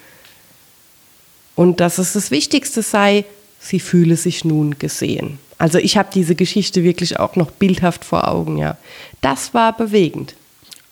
Und 1.55 1.81
dass 1.81 1.97
es 1.97 2.13
das 2.13 2.31
Wichtigste 2.31 2.81
sei, 2.81 3.25
sie 3.59 3.81
fühle 3.81 4.15
sich 4.15 4.45
nun 4.45 4.79
gesehen. 4.79 5.39
Also 5.57 5.77
ich 5.77 5.97
habe 5.97 6.07
diese 6.13 6.35
Geschichte 6.35 6.85
wirklich 6.85 7.19
auch 7.19 7.35
noch 7.35 7.51
bildhaft 7.51 8.05
vor 8.05 8.29
Augen, 8.29 8.57
ja. 8.57 8.77
Das 9.19 9.53
war 9.53 9.75
bewegend. 9.75 10.35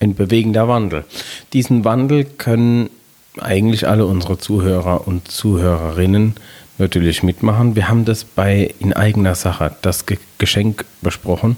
Ein 0.01 0.13
bewegender 0.13 0.67
Wandel. 0.67 1.05
Diesen 1.53 1.85
Wandel 1.85 2.25
können 2.25 2.89
eigentlich 3.39 3.87
alle 3.87 4.05
unsere 4.05 4.37
Zuhörer 4.37 5.07
und 5.07 5.29
Zuhörerinnen 5.29 6.35
natürlich 6.77 7.23
mitmachen. 7.23 7.75
Wir 7.75 7.87
haben 7.87 8.05
das 8.05 8.23
bei 8.23 8.73
in 8.79 8.93
eigener 8.93 9.35
Sache 9.35 9.75
das 9.81 10.05
Ge 10.05 10.17
Geschenk 10.37 10.85
besprochen, 11.01 11.55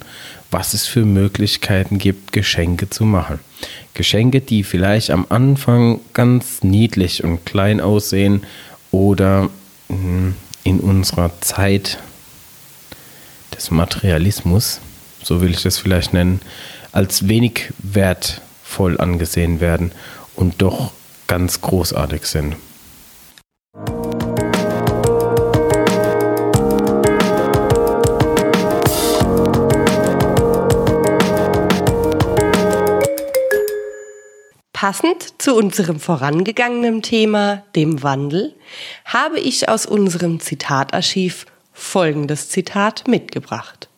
was 0.52 0.74
es 0.74 0.86
für 0.86 1.04
Möglichkeiten 1.04 1.98
gibt, 1.98 2.32
Geschenke 2.32 2.90
zu 2.90 3.06
machen. 3.06 3.40
Geschenke, 3.96 4.40
die 4.40 4.64
vielleicht 4.64 5.10
am 5.10 5.26
Anfang 5.30 6.00
ganz 6.14 6.64
niedlich 6.64 7.24
und 7.24 7.46
klein 7.46 7.82
aussehen 7.82 8.44
oder 8.92 9.50
mh, 9.90 10.34
in 10.64 10.80
unserer 10.80 11.32
Zeit 11.42 11.98
des 13.56 13.72
Materialismus, 13.72 14.80
so 15.24 15.42
will 15.42 15.52
ich 15.52 15.64
das 15.64 15.80
vielleicht 15.80 16.14
nennen, 16.14 16.40
als 16.92 17.28
wenig 17.28 17.74
wertvoll 17.80 19.00
angesehen 19.00 19.60
werden 19.60 19.92
und 20.36 20.62
doch 20.62 20.92
ganz 21.28 21.62
großartig 21.62 22.26
sind. 22.26 22.56
Passend 34.74 35.42
zu 35.42 35.56
unserem 35.56 36.00
vorangegangenen 36.00 37.02
Thema, 37.02 37.64
dem 37.76 38.04
Wandel, 38.04 38.56
habe 39.06 39.40
ich 39.40 39.68
aus 39.70 39.88
unserem 39.88 40.40
Zitatarchiv 40.40 41.48
folgendes 41.74 42.50
Zitat 42.50 43.08
mitgebracht. 43.08 43.90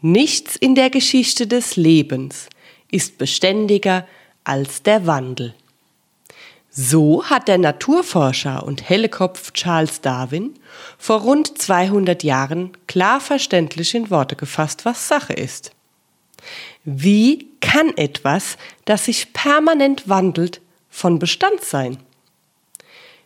Nichts 0.00 0.56
in 0.56 0.76
der 0.76 0.88
Geschichte 0.88 1.46
des 1.46 1.76
Lebens 1.76 2.48
ist 2.90 3.18
beständiger 3.18 4.06
als 4.44 4.82
der 4.82 5.06
Wandel. 5.06 5.54
So 6.70 7.24
hat 7.24 7.48
der 7.48 7.58
Naturforscher 7.58 8.64
und 8.64 8.88
Hellekopf 8.88 9.52
Charles 9.52 10.00
Darwin 10.00 10.54
vor 10.98 11.22
rund 11.22 11.58
200 11.58 12.22
Jahren 12.22 12.70
klar 12.86 13.20
verständlich 13.20 13.94
in 13.94 14.08
Worte 14.08 14.36
gefasst, 14.36 14.84
was 14.84 15.08
Sache 15.08 15.32
ist. 15.32 15.72
Wie 16.84 17.48
kann 17.60 17.96
etwas, 17.96 18.56
das 18.84 19.06
sich 19.06 19.32
permanent 19.32 20.08
wandelt, 20.08 20.60
von 20.88 21.18
Bestand 21.18 21.62
sein? 21.62 21.98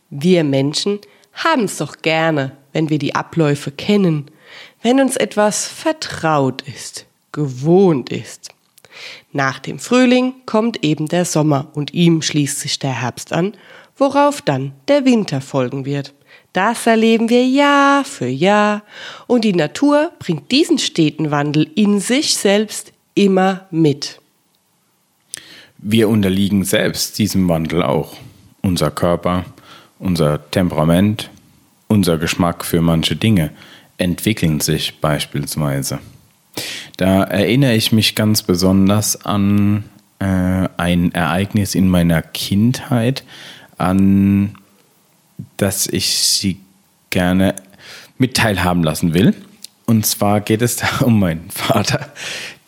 Wir 0.09 0.43
Menschen 0.43 1.01
haben 1.35 1.65
es 1.65 1.77
doch 1.77 1.99
gerne, 1.99 2.57
wenn 2.73 2.89
wir 2.89 2.99
die 2.99 3.15
Abläufe 3.15 3.71
kennen, 3.71 4.31
wenn 4.83 5.01
uns 5.01 5.17
etwas 5.17 5.67
vertraut 5.67 6.63
ist, 6.63 7.07
gewohnt 7.33 8.11
ist. 8.11 8.54
Nach 9.33 9.59
dem 9.59 9.79
Frühling 9.79 10.35
kommt 10.47 10.85
eben 10.85 11.09
der 11.09 11.25
Sommer 11.25 11.69
und 11.75 11.95
ihm 11.95 12.23
schließt 12.23 12.61
sich 12.61 12.79
der 12.79 13.03
Herbst 13.03 13.33
an, 13.33 13.55
worauf 13.97 14.43
dann 14.43 14.73
der 14.89 15.05
Winter 15.05 15.41
folgen 15.41 15.85
wird. 15.85 16.15
Das 16.53 16.87
erleben 16.87 17.29
wir 17.31 17.45
Jahr 17.47 18.05
für 18.05 18.29
Jahr 18.29 18.83
und 19.27 19.45
die 19.45 19.55
Natur 19.55 20.13
bringt 20.19 20.51
diesen 20.53 20.79
steten 20.79 21.31
Wandel 21.31 21.69
in 21.75 22.01
sich 22.01 22.37
selbst 22.37 22.93
immer 23.15 23.67
mit. 23.71 24.21
Wir 25.79 26.09
unterliegen 26.09 26.65
selbst 26.65 27.19
diesem 27.19 27.49
Wandel 27.49 27.83
auch. 27.83 28.17
Unser 28.63 28.91
Körper, 28.91 29.45
unser 29.99 30.51
Temperament, 30.51 31.29
unser 31.89 32.19
Geschmack 32.19 32.65
für 32.65 32.81
manche 32.81 33.17
Dinge 33.17 33.51
entwickeln 33.99 34.61
sich 34.61 35.01
beispielsweise. 35.01 35.99
Da 36.97 37.25
erinnere 37.25 37.75
ich 37.75 37.93
mich 37.93 38.15
ganz 38.15 38.43
besonders 38.43 39.25
an 39.25 39.85
äh, 40.21 40.69
ein 40.77 41.13
Ereignis 41.13 41.75
in 41.75 41.89
meiner 41.89 42.23
Kindheit, 42.23 43.25
an 43.79 44.57
das 45.57 45.87
ich 45.87 46.17
Sie 46.19 46.59
gerne 47.11 47.57
mit 48.19 48.37
teilhaben 48.37 48.85
lassen 48.85 49.13
will. 49.15 49.35
Und 49.87 50.07
zwar 50.07 50.41
geht 50.41 50.63
es 50.63 50.77
da 50.77 50.87
um 51.01 51.19
meinen 51.19 51.51
Vater, 51.51 52.13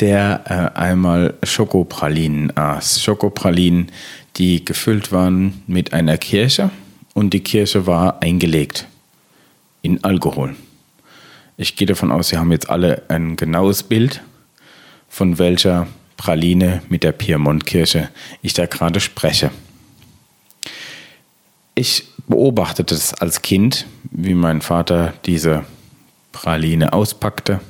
der 0.01 0.73
äh, 0.75 0.79
einmal 0.79 1.35
Schokopralinen 1.43 2.57
aß. 2.57 3.03
Schokopralinen, 3.03 3.93
die 4.37 4.65
gefüllt 4.65 5.13
waren 5.13 5.63
mit 5.67 5.93
einer 5.93 6.19
Kirche 6.19 6.71
und 7.15 7.33
die 7.33 7.41
Kirche 7.41 7.87
war 7.87 8.21
eingelegt 8.23 8.87
in 9.83 10.05
Alkohol. 10.05 10.57
Ich 11.59 11.77
gehe 11.77 11.87
davon 11.87 12.13
aus, 12.13 12.29
Sie 12.29 12.37
haben 12.37 12.53
jetzt 12.53 12.69
alle 12.69 13.03
ein 13.09 13.37
genaues 13.37 13.83
Bild, 13.83 14.23
von 15.09 15.39
welcher 15.39 15.87
Praline 16.17 16.83
mit 16.89 17.03
der 17.03 17.13
Piemontkirche 17.13 18.11
ich 18.43 18.53
da 18.53 18.67
gerade 18.67 19.01
spreche. 19.01 19.51
Ich 21.75 22.05
beobachtete 22.27 22.95
es 22.95 23.15
als 23.15 23.43
Kind, 23.43 23.87
wie 24.11 24.35
mein 24.35 24.61
Vater 24.61 25.15
diese 25.25 25.65
Praline 26.33 26.93
auspackte. 26.93 27.61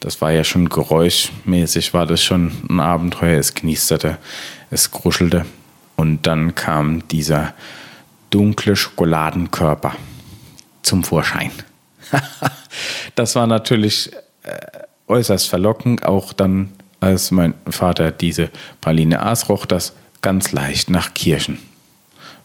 Das 0.00 0.20
war 0.20 0.32
ja 0.32 0.42
schon 0.42 0.68
geräuschmäßig, 0.68 1.94
war 1.94 2.06
das 2.06 2.22
schon 2.22 2.52
ein 2.68 2.80
Abenteuer. 2.80 3.38
Es 3.38 3.54
knisterte, 3.54 4.18
es 4.70 4.90
kruschelte 4.90 5.46
und 5.94 6.26
dann 6.26 6.56
kam 6.56 7.06
dieser 7.08 7.54
dunkle 8.30 8.74
Schokoladenkörper 8.74 9.94
zum 10.82 11.04
Vorschein. 11.04 11.52
das 13.14 13.34
war 13.34 13.46
natürlich 13.46 14.10
äh, 14.42 14.58
äußerst 15.08 15.48
verlockend, 15.48 16.04
auch 16.04 16.32
dann, 16.32 16.72
als 17.00 17.30
mein 17.30 17.54
Vater 17.68 18.10
diese 18.10 18.50
Praline 18.80 19.22
aß, 19.22 19.48
roch 19.48 19.66
das 19.66 19.94
ganz 20.20 20.52
leicht 20.52 20.90
nach 20.90 21.14
Kirschen. 21.14 21.58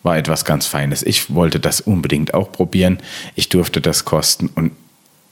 War 0.03 0.17
etwas 0.17 0.45
ganz 0.45 0.65
Feines. 0.65 1.03
Ich 1.03 1.33
wollte 1.33 1.59
das 1.59 1.81
unbedingt 1.81 2.33
auch 2.33 2.51
probieren. 2.51 2.99
Ich 3.35 3.49
durfte 3.49 3.81
das 3.81 4.05
kosten 4.05 4.47
und 4.47 4.71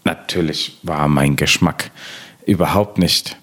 natürlich 0.04 0.78
war 0.84 1.08
mein 1.08 1.36
Geschmack 1.36 1.92
überhaupt 2.46 2.98
nicht 2.98 3.38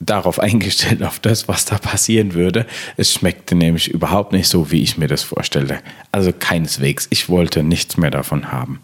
darauf 0.00 0.38
eingestellt, 0.40 1.02
auf 1.02 1.18
das, 1.18 1.48
was 1.48 1.64
da 1.64 1.78
passieren 1.78 2.34
würde. 2.34 2.66
Es 2.96 3.12
schmeckte 3.12 3.54
nämlich 3.54 3.88
überhaupt 3.88 4.32
nicht 4.32 4.48
so, 4.48 4.70
wie 4.70 4.82
ich 4.82 4.96
mir 4.96 5.08
das 5.08 5.22
vorstellte. 5.22 5.80
Also 6.12 6.32
keineswegs. 6.32 7.06
Ich 7.10 7.28
wollte 7.28 7.62
nichts 7.62 7.96
mehr 7.96 8.10
davon 8.10 8.52
haben. 8.52 8.80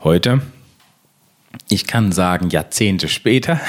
Heute, 0.00 0.42
ich 1.68 1.86
kann 1.86 2.12
sagen, 2.12 2.50
Jahrzehnte 2.50 3.08
später, 3.08 3.60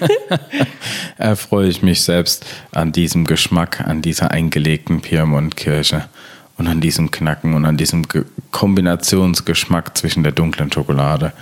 erfreue 1.16 1.68
ich 1.68 1.82
mich 1.82 2.02
selbst 2.02 2.44
an 2.72 2.92
diesem 2.92 3.26
Geschmack, 3.26 3.80
an 3.80 4.02
dieser 4.02 4.32
eingelegten 4.32 5.00
Piemontkirche 5.00 6.08
und 6.56 6.66
an 6.66 6.80
diesem 6.80 7.10
Knacken 7.10 7.54
und 7.54 7.64
an 7.64 7.76
diesem 7.76 8.06
Kombinationsgeschmack 8.50 9.96
zwischen 9.96 10.22
der 10.22 10.32
dunklen 10.32 10.72
Schokolade 10.72 11.32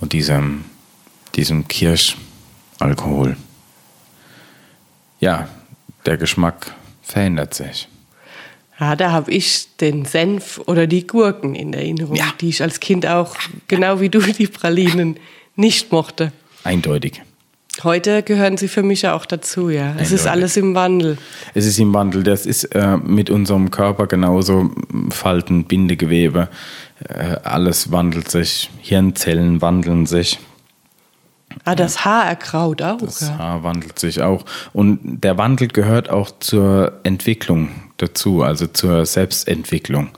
und 0.00 0.12
diesem, 0.12 0.64
diesem 1.34 1.66
Kirschalkohol. 1.68 3.36
Ja, 5.18 5.48
der 6.04 6.16
Geschmack 6.16 6.72
verändert 7.02 7.54
sich. 7.54 7.88
Ja, 8.78 8.94
da 8.94 9.10
habe 9.10 9.30
ich 9.30 9.68
den 9.80 10.04
Senf 10.04 10.60
oder 10.66 10.86
die 10.86 11.06
Gurken 11.06 11.54
in 11.54 11.72
Erinnerung, 11.72 12.16
ja. 12.16 12.26
die 12.40 12.50
ich 12.50 12.62
als 12.62 12.80
Kind 12.80 13.06
auch, 13.06 13.34
genau 13.68 14.00
wie 14.00 14.10
du, 14.10 14.20
die 14.20 14.46
Pralinen 14.46 15.18
nicht 15.54 15.92
mochte. 15.92 16.32
Eindeutig. 16.62 17.22
Heute 17.84 18.22
gehören 18.22 18.56
sie 18.56 18.68
für 18.68 18.82
mich 18.82 19.02
ja 19.02 19.14
auch 19.14 19.26
dazu, 19.26 19.68
ja. 19.68 19.90
Eindeutig. 19.90 20.06
Es 20.06 20.12
ist 20.12 20.26
alles 20.26 20.56
im 20.56 20.74
Wandel. 20.74 21.18
Es 21.54 21.66
ist 21.66 21.78
im 21.78 21.92
Wandel. 21.92 22.22
Das 22.22 22.46
ist 22.46 22.64
äh, 22.74 22.96
mit 22.96 23.28
unserem 23.28 23.70
Körper 23.70 24.06
genauso. 24.06 24.70
Falten, 25.10 25.64
Bindegewebe, 25.64 26.48
äh, 27.06 27.36
alles 27.42 27.92
wandelt 27.92 28.30
sich. 28.30 28.70
Hirnzellen 28.80 29.60
wandeln 29.60 30.06
sich. 30.06 30.38
Ah, 31.64 31.74
das 31.74 32.04
Haar 32.04 32.26
erkraut 32.26 32.82
auch. 32.82 32.98
Das 32.98 33.20
ja. 33.20 33.38
Haar 33.38 33.62
wandelt 33.62 33.98
sich 33.98 34.22
auch. 34.22 34.44
Und 34.72 35.00
der 35.02 35.38
Wandel 35.38 35.68
gehört 35.68 36.10
auch 36.10 36.30
zur 36.38 36.92
Entwicklung 37.02 37.70
dazu, 37.96 38.42
also 38.42 38.66
zur 38.66 39.06
Selbstentwicklung. 39.06 40.10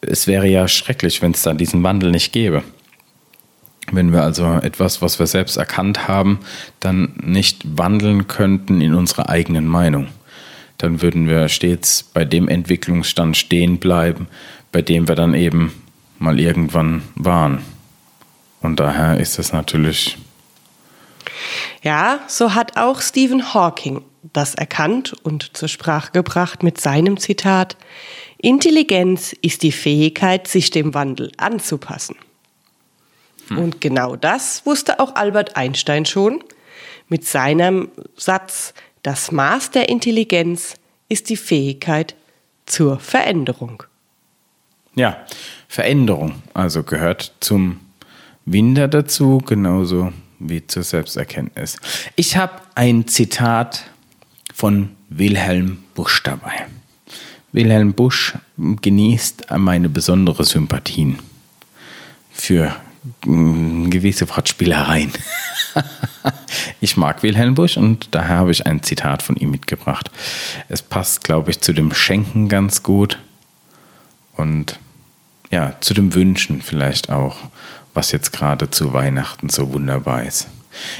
Es 0.00 0.26
wäre 0.26 0.46
ja 0.46 0.68
schrecklich, 0.68 1.22
wenn 1.22 1.32
es 1.32 1.42
dann 1.42 1.58
diesen 1.58 1.82
Wandel 1.82 2.10
nicht 2.10 2.32
gäbe. 2.32 2.62
Wenn 3.90 4.12
wir 4.12 4.22
also 4.22 4.44
etwas, 4.44 5.00
was 5.02 5.18
wir 5.18 5.26
selbst 5.26 5.56
erkannt 5.56 6.08
haben, 6.08 6.40
dann 6.80 7.14
nicht 7.22 7.78
wandeln 7.78 8.28
könnten 8.28 8.80
in 8.80 8.94
unserer 8.94 9.28
eigenen 9.28 9.66
Meinung. 9.66 10.08
Dann 10.76 11.02
würden 11.02 11.26
wir 11.26 11.48
stets 11.48 12.02
bei 12.02 12.24
dem 12.24 12.48
Entwicklungsstand 12.48 13.36
stehen 13.36 13.78
bleiben, 13.78 14.28
bei 14.72 14.82
dem 14.82 15.08
wir 15.08 15.14
dann 15.14 15.34
eben 15.34 15.72
mal 16.18 16.38
irgendwann 16.38 17.02
waren. 17.14 17.60
Und 18.60 18.78
daher 18.78 19.18
ist 19.18 19.38
es 19.38 19.52
natürlich 19.52 20.18
ja, 21.82 22.20
so 22.26 22.54
hat 22.54 22.76
auch 22.76 23.00
Stephen 23.00 23.54
Hawking 23.54 24.02
das 24.32 24.54
erkannt 24.54 25.14
und 25.22 25.56
zur 25.56 25.68
Sprache 25.68 26.12
gebracht 26.12 26.62
mit 26.62 26.80
seinem 26.80 27.18
Zitat 27.18 27.76
Intelligenz 28.38 29.34
ist 29.42 29.62
die 29.62 29.72
Fähigkeit, 29.72 30.46
sich 30.46 30.70
dem 30.70 30.94
Wandel 30.94 31.32
anzupassen. 31.38 32.16
Hm. 33.48 33.58
Und 33.58 33.80
genau 33.80 34.16
das 34.16 34.64
wusste 34.64 35.00
auch 35.00 35.16
Albert 35.16 35.56
Einstein 35.56 36.06
schon 36.06 36.44
mit 37.08 37.26
seinem 37.26 37.90
Satz, 38.16 38.74
das 39.02 39.32
Maß 39.32 39.70
der 39.70 39.88
Intelligenz 39.88 40.74
ist 41.08 41.30
die 41.30 41.36
Fähigkeit 41.36 42.14
zur 42.66 42.98
Veränderung. 43.00 43.82
Ja, 44.94 45.24
Veränderung 45.68 46.42
also 46.54 46.82
gehört 46.82 47.32
zum 47.40 47.80
Winder 48.44 48.88
dazu, 48.88 49.38
genauso 49.38 50.12
wie 50.38 50.66
zur 50.66 50.82
Selbsterkenntnis. 50.82 51.76
Ich 52.16 52.36
habe 52.36 52.54
ein 52.74 53.06
Zitat 53.06 53.84
von 54.54 54.90
Wilhelm 55.08 55.84
Busch 55.94 56.22
dabei. 56.22 56.66
Wilhelm 57.52 57.94
Busch 57.94 58.34
genießt 58.56 59.46
meine 59.56 59.88
besondere 59.88 60.44
Sympathien 60.44 61.18
für 62.30 62.74
mm, 63.24 63.88
gewisse 63.88 64.28
Wortspielereien. 64.28 65.12
ich 66.80 66.96
mag 66.96 67.22
Wilhelm 67.22 67.54
Busch 67.54 67.76
und 67.76 68.08
daher 68.10 68.36
habe 68.36 68.50
ich 68.50 68.66
ein 68.66 68.82
Zitat 68.82 69.22
von 69.22 69.36
ihm 69.36 69.50
mitgebracht. 69.50 70.10
Es 70.68 70.82
passt, 70.82 71.24
glaube 71.24 71.50
ich, 71.50 71.60
zu 71.60 71.72
dem 71.72 71.94
Schenken 71.94 72.48
ganz 72.48 72.82
gut 72.82 73.18
und 74.36 74.78
ja, 75.50 75.74
zu 75.80 75.94
dem 75.94 76.14
Wünschen 76.14 76.60
vielleicht 76.60 77.10
auch 77.10 77.36
was 77.98 78.12
jetzt 78.12 78.32
gerade 78.32 78.70
zu 78.70 78.92
Weihnachten 78.92 79.48
so 79.48 79.72
wunderbar 79.72 80.22
ist. 80.22 80.46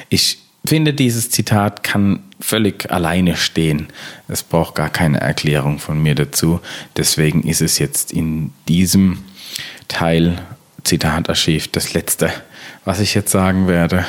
Ich 0.09 0.39
finde, 0.67 0.93
dieses 0.93 1.31
Zitat 1.31 1.85
kann 1.85 2.25
völlig 2.41 2.91
alleine 2.91 3.37
stehen. 3.37 3.87
Es 4.27 4.43
braucht 4.43 4.75
gar 4.75 4.91
keine 4.91 5.21
Erklärung 5.21 5.79
von 5.79 6.03
mir 6.03 6.17
dazu. 6.17 6.61
Deswegen 6.97 7.45
ist 7.45 7.63
es 7.63 7.79
jetzt 7.79 8.13
in 8.13 8.53
diesem 8.67 9.23
Teil 9.87 10.45
Zitatarchiv 10.83 11.69
das 11.69 11.95
letzte, 11.95 12.33
was 12.85 12.99
ich 12.99 13.15
jetzt 13.15 13.31
sagen 13.31 13.69
werde. 13.69 14.05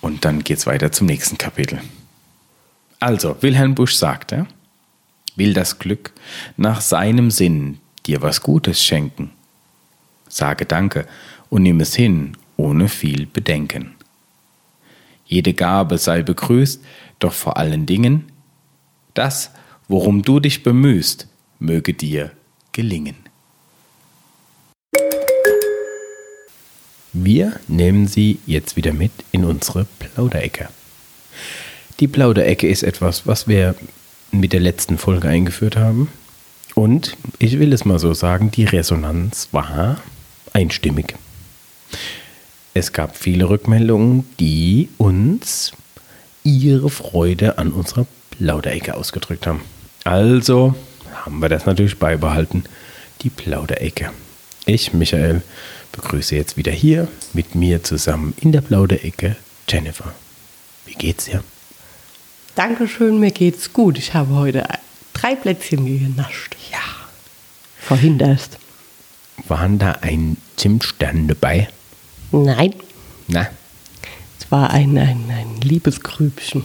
Und 0.00 0.24
dann 0.24 0.42
geht 0.42 0.56
es 0.56 0.66
weiter 0.66 0.92
zum 0.92 1.06
nächsten 1.06 1.36
Kapitel. 1.36 1.82
Also, 2.98 3.36
Wilhelm 3.42 3.74
Busch 3.74 3.94
sagte, 3.94 4.46
will 5.34 5.52
das 5.52 5.78
Glück 5.78 6.12
nach 6.56 6.80
seinem 6.80 7.30
Sinn 7.30 7.78
dir 8.06 8.22
was 8.22 8.40
Gutes 8.40 8.82
schenken. 8.82 9.32
Sage 10.30 10.64
Danke 10.64 11.06
und 11.50 11.62
nimm 11.62 11.80
es 11.80 11.94
hin, 11.94 12.36
ohne 12.56 12.88
viel 12.88 13.26
Bedenken. 13.26 13.94
Jede 15.26 15.54
Gabe 15.54 15.98
sei 15.98 16.22
begrüßt, 16.22 16.82
doch 17.18 17.32
vor 17.32 17.56
allen 17.56 17.86
Dingen, 17.86 18.30
das, 19.14 19.50
worum 19.88 20.22
du 20.22 20.40
dich 20.40 20.62
bemühst, 20.62 21.26
möge 21.58 21.94
dir 21.94 22.32
gelingen. 22.72 23.16
Wir 27.12 27.58
nehmen 27.66 28.06
Sie 28.06 28.38
jetzt 28.46 28.76
wieder 28.76 28.92
mit 28.92 29.10
in 29.32 29.44
unsere 29.44 29.86
Plauderecke. 29.98 30.68
Die 31.98 32.08
Plauderecke 32.08 32.68
ist 32.68 32.82
etwas, 32.82 33.26
was 33.26 33.48
wir 33.48 33.74
mit 34.30 34.52
der 34.52 34.60
letzten 34.60 34.98
Folge 34.98 35.28
eingeführt 35.28 35.76
haben. 35.76 36.08
Und 36.74 37.16
ich 37.38 37.58
will 37.58 37.72
es 37.72 37.86
mal 37.86 37.98
so 37.98 38.12
sagen, 38.12 38.50
die 38.50 38.64
Resonanz 38.64 39.48
war 39.52 40.02
einstimmig. 40.52 41.14
Es 42.74 42.92
gab 42.92 43.16
viele 43.16 43.48
Rückmeldungen, 43.48 44.24
die 44.38 44.88
uns 44.98 45.72
ihre 46.42 46.90
Freude 46.90 47.58
an 47.58 47.72
unserer 47.72 48.06
Plauderecke 48.30 48.94
ausgedrückt 48.94 49.46
haben. 49.46 49.62
Also 50.04 50.74
haben 51.24 51.40
wir 51.40 51.48
das 51.48 51.66
natürlich 51.66 51.98
beibehalten, 51.98 52.64
die 53.22 53.30
Plauderecke. 53.30 54.10
Ich, 54.66 54.92
Michael, 54.92 55.42
begrüße 55.92 56.36
jetzt 56.36 56.56
wieder 56.56 56.72
hier 56.72 57.08
mit 57.32 57.54
mir 57.54 57.82
zusammen 57.82 58.34
in 58.40 58.52
der 58.52 58.60
Plauderecke 58.60 59.36
Jennifer. 59.68 60.12
Wie 60.84 60.94
geht's 60.94 61.24
dir? 61.24 61.42
Dankeschön, 62.54 63.18
mir 63.18 63.30
geht's 63.30 63.72
gut. 63.72 63.98
Ich 63.98 64.14
habe 64.14 64.34
heute 64.34 64.66
drei 65.12 65.34
Plätzchen 65.34 65.84
genascht. 65.86 66.56
Ja. 66.70 66.78
Vorhin 67.78 68.18
erst. 68.20 68.58
Waren 69.48 69.78
da 69.78 69.92
ein 70.02 70.36
Zimtstern 70.56 71.28
dabei? 71.28 71.68
Nein. 72.32 72.74
Na? 73.28 73.46
Es 74.38 74.50
war 74.50 74.70
ein, 74.70 74.96
ein, 74.98 75.24
ein 75.30 75.60
Liebesgrübchen. 75.62 76.64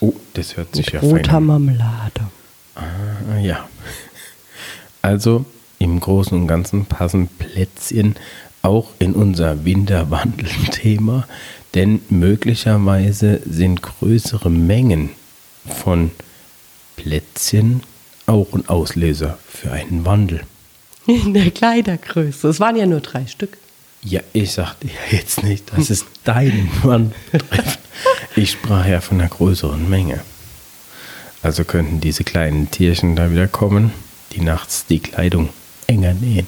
Oh, 0.00 0.14
das 0.34 0.56
hört 0.56 0.74
sich 0.74 0.92
Mit 0.92 0.94
ja 0.94 1.00
roter 1.00 1.24
fein 1.24 1.34
an. 1.36 1.46
Marmelade. 1.46 2.20
Ah, 2.74 3.38
ja. 3.38 3.68
Also 5.02 5.44
im 5.78 6.00
Großen 6.00 6.38
und 6.38 6.46
Ganzen 6.46 6.86
passen 6.86 7.28
Plätzchen 7.28 8.16
auch 8.62 8.88
in 8.98 9.12
unser 9.12 9.64
Winterwandelthema, 9.64 11.28
denn 11.74 12.00
möglicherweise 12.08 13.42
sind 13.44 13.82
größere 13.82 14.50
Mengen 14.50 15.10
von 15.66 16.10
Plätzchen 16.96 17.82
auch 18.26 18.54
ein 18.54 18.68
Auslöser 18.68 19.38
für 19.46 19.72
einen 19.72 20.06
Wandel. 20.06 20.40
In 21.06 21.34
der 21.34 21.50
Kleidergröße. 21.50 22.48
Es 22.48 22.60
waren 22.60 22.76
ja 22.76 22.86
nur 22.86 23.00
drei 23.00 23.26
Stück. 23.26 23.58
Ja, 24.02 24.20
ich 24.32 24.52
sagte 24.52 24.86
ja 24.86 25.16
jetzt 25.16 25.42
nicht, 25.42 25.72
dass 25.72 25.90
es 25.90 26.04
deinen 26.24 26.70
Mann 26.82 27.12
betrifft. 27.32 27.80
Ich 28.36 28.52
sprach 28.52 28.86
ja 28.86 29.00
von 29.00 29.20
einer 29.20 29.30
größeren 29.30 29.88
Menge. 29.88 30.20
Also 31.42 31.64
könnten 31.64 32.00
diese 32.00 32.24
kleinen 32.24 32.70
Tierchen 32.70 33.16
da 33.16 33.30
wieder 33.30 33.48
kommen, 33.48 33.92
die 34.32 34.40
nachts 34.40 34.86
die 34.86 34.98
Kleidung 34.98 35.50
enger 35.86 36.14
nähen. 36.14 36.46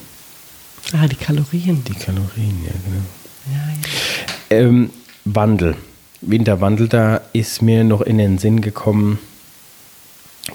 Ah, 0.93 1.07
die 1.07 1.15
Kalorien. 1.15 1.83
Die 1.83 1.93
Kalorien, 1.93 2.65
ja 2.65 2.71
genau. 2.83 3.03
Ja, 3.51 3.69
ja. 3.69 4.67
Ähm, 4.67 4.89
Wandel. 5.25 5.75
Winterwandel, 6.21 6.87
da 6.87 7.21
ist 7.33 7.61
mir 7.61 7.83
noch 7.83 8.01
in 8.01 8.17
den 8.17 8.37
Sinn 8.37 8.61
gekommen 8.61 9.19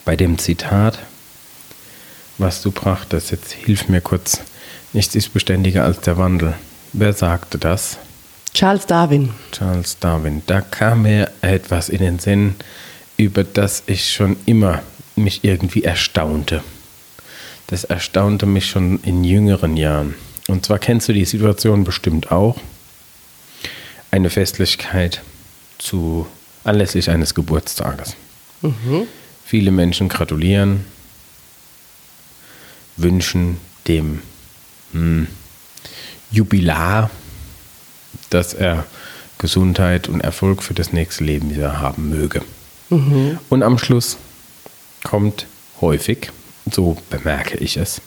bei 0.05 0.17
dem 0.17 0.39
Zitat, 0.39 0.99
was 2.39 2.63
du 2.63 2.71
brachtest. 2.71 3.31
Jetzt 3.31 3.53
hilf 3.53 3.89
mir 3.89 4.01
kurz. 4.01 4.41
Nichts 4.93 5.15
ist 5.15 5.33
beständiger 5.33 5.85
als 5.85 6.01
der 6.01 6.17
Wandel. 6.19 6.55
Wer 6.93 7.13
sagte 7.13 7.59
das? 7.59 7.99
Charles 8.55 8.87
Darwin. 8.87 9.31
Charles 9.51 9.99
Darwin. 9.99 10.43
Da 10.47 10.61
kam 10.61 11.03
mir 11.03 11.31
etwas 11.41 11.89
in 11.89 11.99
den 11.99 12.19
Sinn, 12.19 12.55
über 13.17 13.45
das 13.45 13.83
ich 13.87 14.11
schon 14.11 14.37
immer 14.45 14.83
mich 15.17 15.45
irgendwie 15.45 15.85
erstaunte. 15.85 16.63
Das 17.69 17.85
erstaunte 17.85 18.45
mich 18.45 18.67
schon 18.67 19.01
in 19.03 19.25
jüngeren 19.25 19.77
Jahren. 19.77 20.15
Und 20.49 20.67
zwar 20.67 20.79
kennst 20.79 21.09
du 21.09 21.15
die 21.15 21.25
Situation 21.25 21.85
bestimmt 21.85 22.31
auch. 22.31 22.59
Eine 24.11 24.29
Festlichkeit 24.29 25.23
zu 25.79 26.27
anlässlich 26.65 27.09
eines 27.09 27.35
Geburtstages. 27.35 28.17
Viele 29.45 29.71
Menschen 29.71 30.09
gratulieren, 30.09 30.85
wünschen 32.97 33.59
dem 33.87 34.21
hm, 34.93 35.27
Jubilar, 36.31 37.11
dass 38.31 38.55
er 38.55 38.85
Gesundheit 39.39 40.09
und 40.09 40.21
Erfolg 40.21 40.63
für 40.63 40.75
das 40.75 40.93
nächste 40.93 41.25
Leben 41.25 41.51
wieder 41.51 41.81
haben 41.81 42.09
möge. 42.09 42.43
Und 43.49 43.63
am 43.63 43.79
Schluss 43.79 44.19
kommt 45.03 45.47
häufig, 45.81 46.31
so 46.71 46.97
bemerke 47.11 47.57
ich 47.59 47.77
es, 47.77 48.01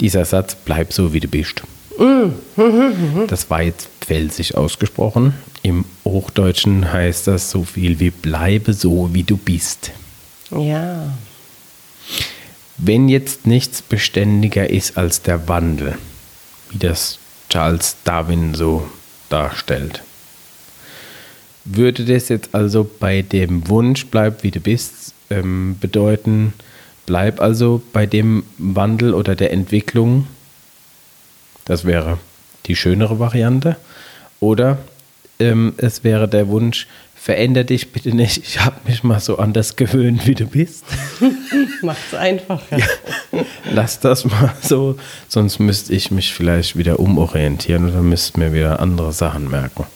dieser 0.00 0.24
Satz, 0.24 0.56
bleib 0.56 0.92
so 0.92 1.12
wie 1.12 1.20
du 1.20 1.28
bist. 1.28 1.62
Das 3.26 3.48
war 3.50 3.62
jetzt 3.62 3.88
pfälzisch 4.00 4.54
ausgesprochen. 4.54 5.34
Im 5.62 5.84
Hochdeutschen 6.04 6.92
heißt 6.92 7.26
das 7.26 7.50
so 7.50 7.64
viel 7.64 7.98
wie 8.00 8.10
bleibe 8.10 8.72
so 8.72 9.12
wie 9.12 9.22
du 9.22 9.36
bist. 9.36 9.92
Ja. 10.50 11.08
Wenn 12.88 13.08
jetzt 13.08 13.48
nichts 13.48 13.82
beständiger 13.82 14.70
ist 14.70 14.96
als 14.96 15.20
der 15.20 15.48
Wandel, 15.48 15.98
wie 16.70 16.78
das 16.78 17.18
Charles 17.48 17.96
Darwin 18.04 18.54
so 18.54 18.88
darstellt, 19.28 20.04
würde 21.64 22.04
das 22.04 22.28
jetzt 22.28 22.54
also 22.54 22.88
bei 23.00 23.22
dem 23.22 23.66
Wunsch, 23.66 24.06
bleib 24.06 24.44
wie 24.44 24.52
du 24.52 24.60
bist, 24.60 25.14
ähm, 25.30 25.76
bedeuten, 25.80 26.52
bleib 27.06 27.40
also 27.40 27.82
bei 27.92 28.06
dem 28.06 28.44
Wandel 28.56 29.14
oder 29.14 29.34
der 29.34 29.50
Entwicklung, 29.50 30.28
das 31.64 31.84
wäre 31.84 32.18
die 32.66 32.76
schönere 32.76 33.18
Variante, 33.18 33.74
oder 34.38 34.78
ähm, 35.40 35.74
es 35.76 36.04
wäre 36.04 36.28
der 36.28 36.46
Wunsch, 36.46 36.86
veränder 37.26 37.64
dich 37.64 37.90
bitte 37.90 38.14
nicht, 38.14 38.38
ich 38.38 38.64
habe 38.64 38.76
mich 38.86 39.02
mal 39.02 39.18
so 39.18 39.38
anders 39.38 39.74
gewöhnt, 39.74 40.28
wie 40.28 40.36
du 40.36 40.46
bist. 40.46 40.84
Macht's 41.82 42.14
einfacher. 42.14 42.78
Lass 43.72 43.98
das 43.98 44.24
mal 44.26 44.54
so, 44.62 44.96
sonst 45.26 45.58
müsste 45.58 45.92
ich 45.92 46.12
mich 46.12 46.32
vielleicht 46.32 46.76
wieder 46.76 47.00
umorientieren 47.00 47.90
oder 47.90 48.00
müsste 48.00 48.38
mir 48.38 48.52
wieder 48.52 48.78
andere 48.78 49.12
Sachen 49.12 49.50
merken. 49.50 49.86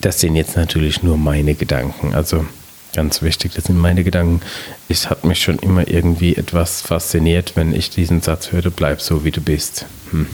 Das 0.00 0.20
sind 0.20 0.34
jetzt 0.34 0.56
natürlich 0.56 1.02
nur 1.02 1.18
meine 1.18 1.54
Gedanken. 1.54 2.14
Also 2.14 2.46
ganz 2.94 3.20
wichtig, 3.20 3.52
das 3.52 3.64
sind 3.64 3.76
meine 3.76 4.02
Gedanken. 4.02 4.40
Es 4.88 5.10
hat 5.10 5.24
mich 5.24 5.42
schon 5.42 5.58
immer 5.58 5.86
irgendwie 5.86 6.34
etwas 6.34 6.80
fasziniert, 6.80 7.56
wenn 7.56 7.74
ich 7.74 7.90
diesen 7.90 8.22
Satz 8.22 8.52
hörte, 8.52 8.70
bleib 8.70 9.02
so 9.02 9.22
wie 9.22 9.32
du 9.32 9.42
bist. 9.42 9.84
Hm. 10.12 10.26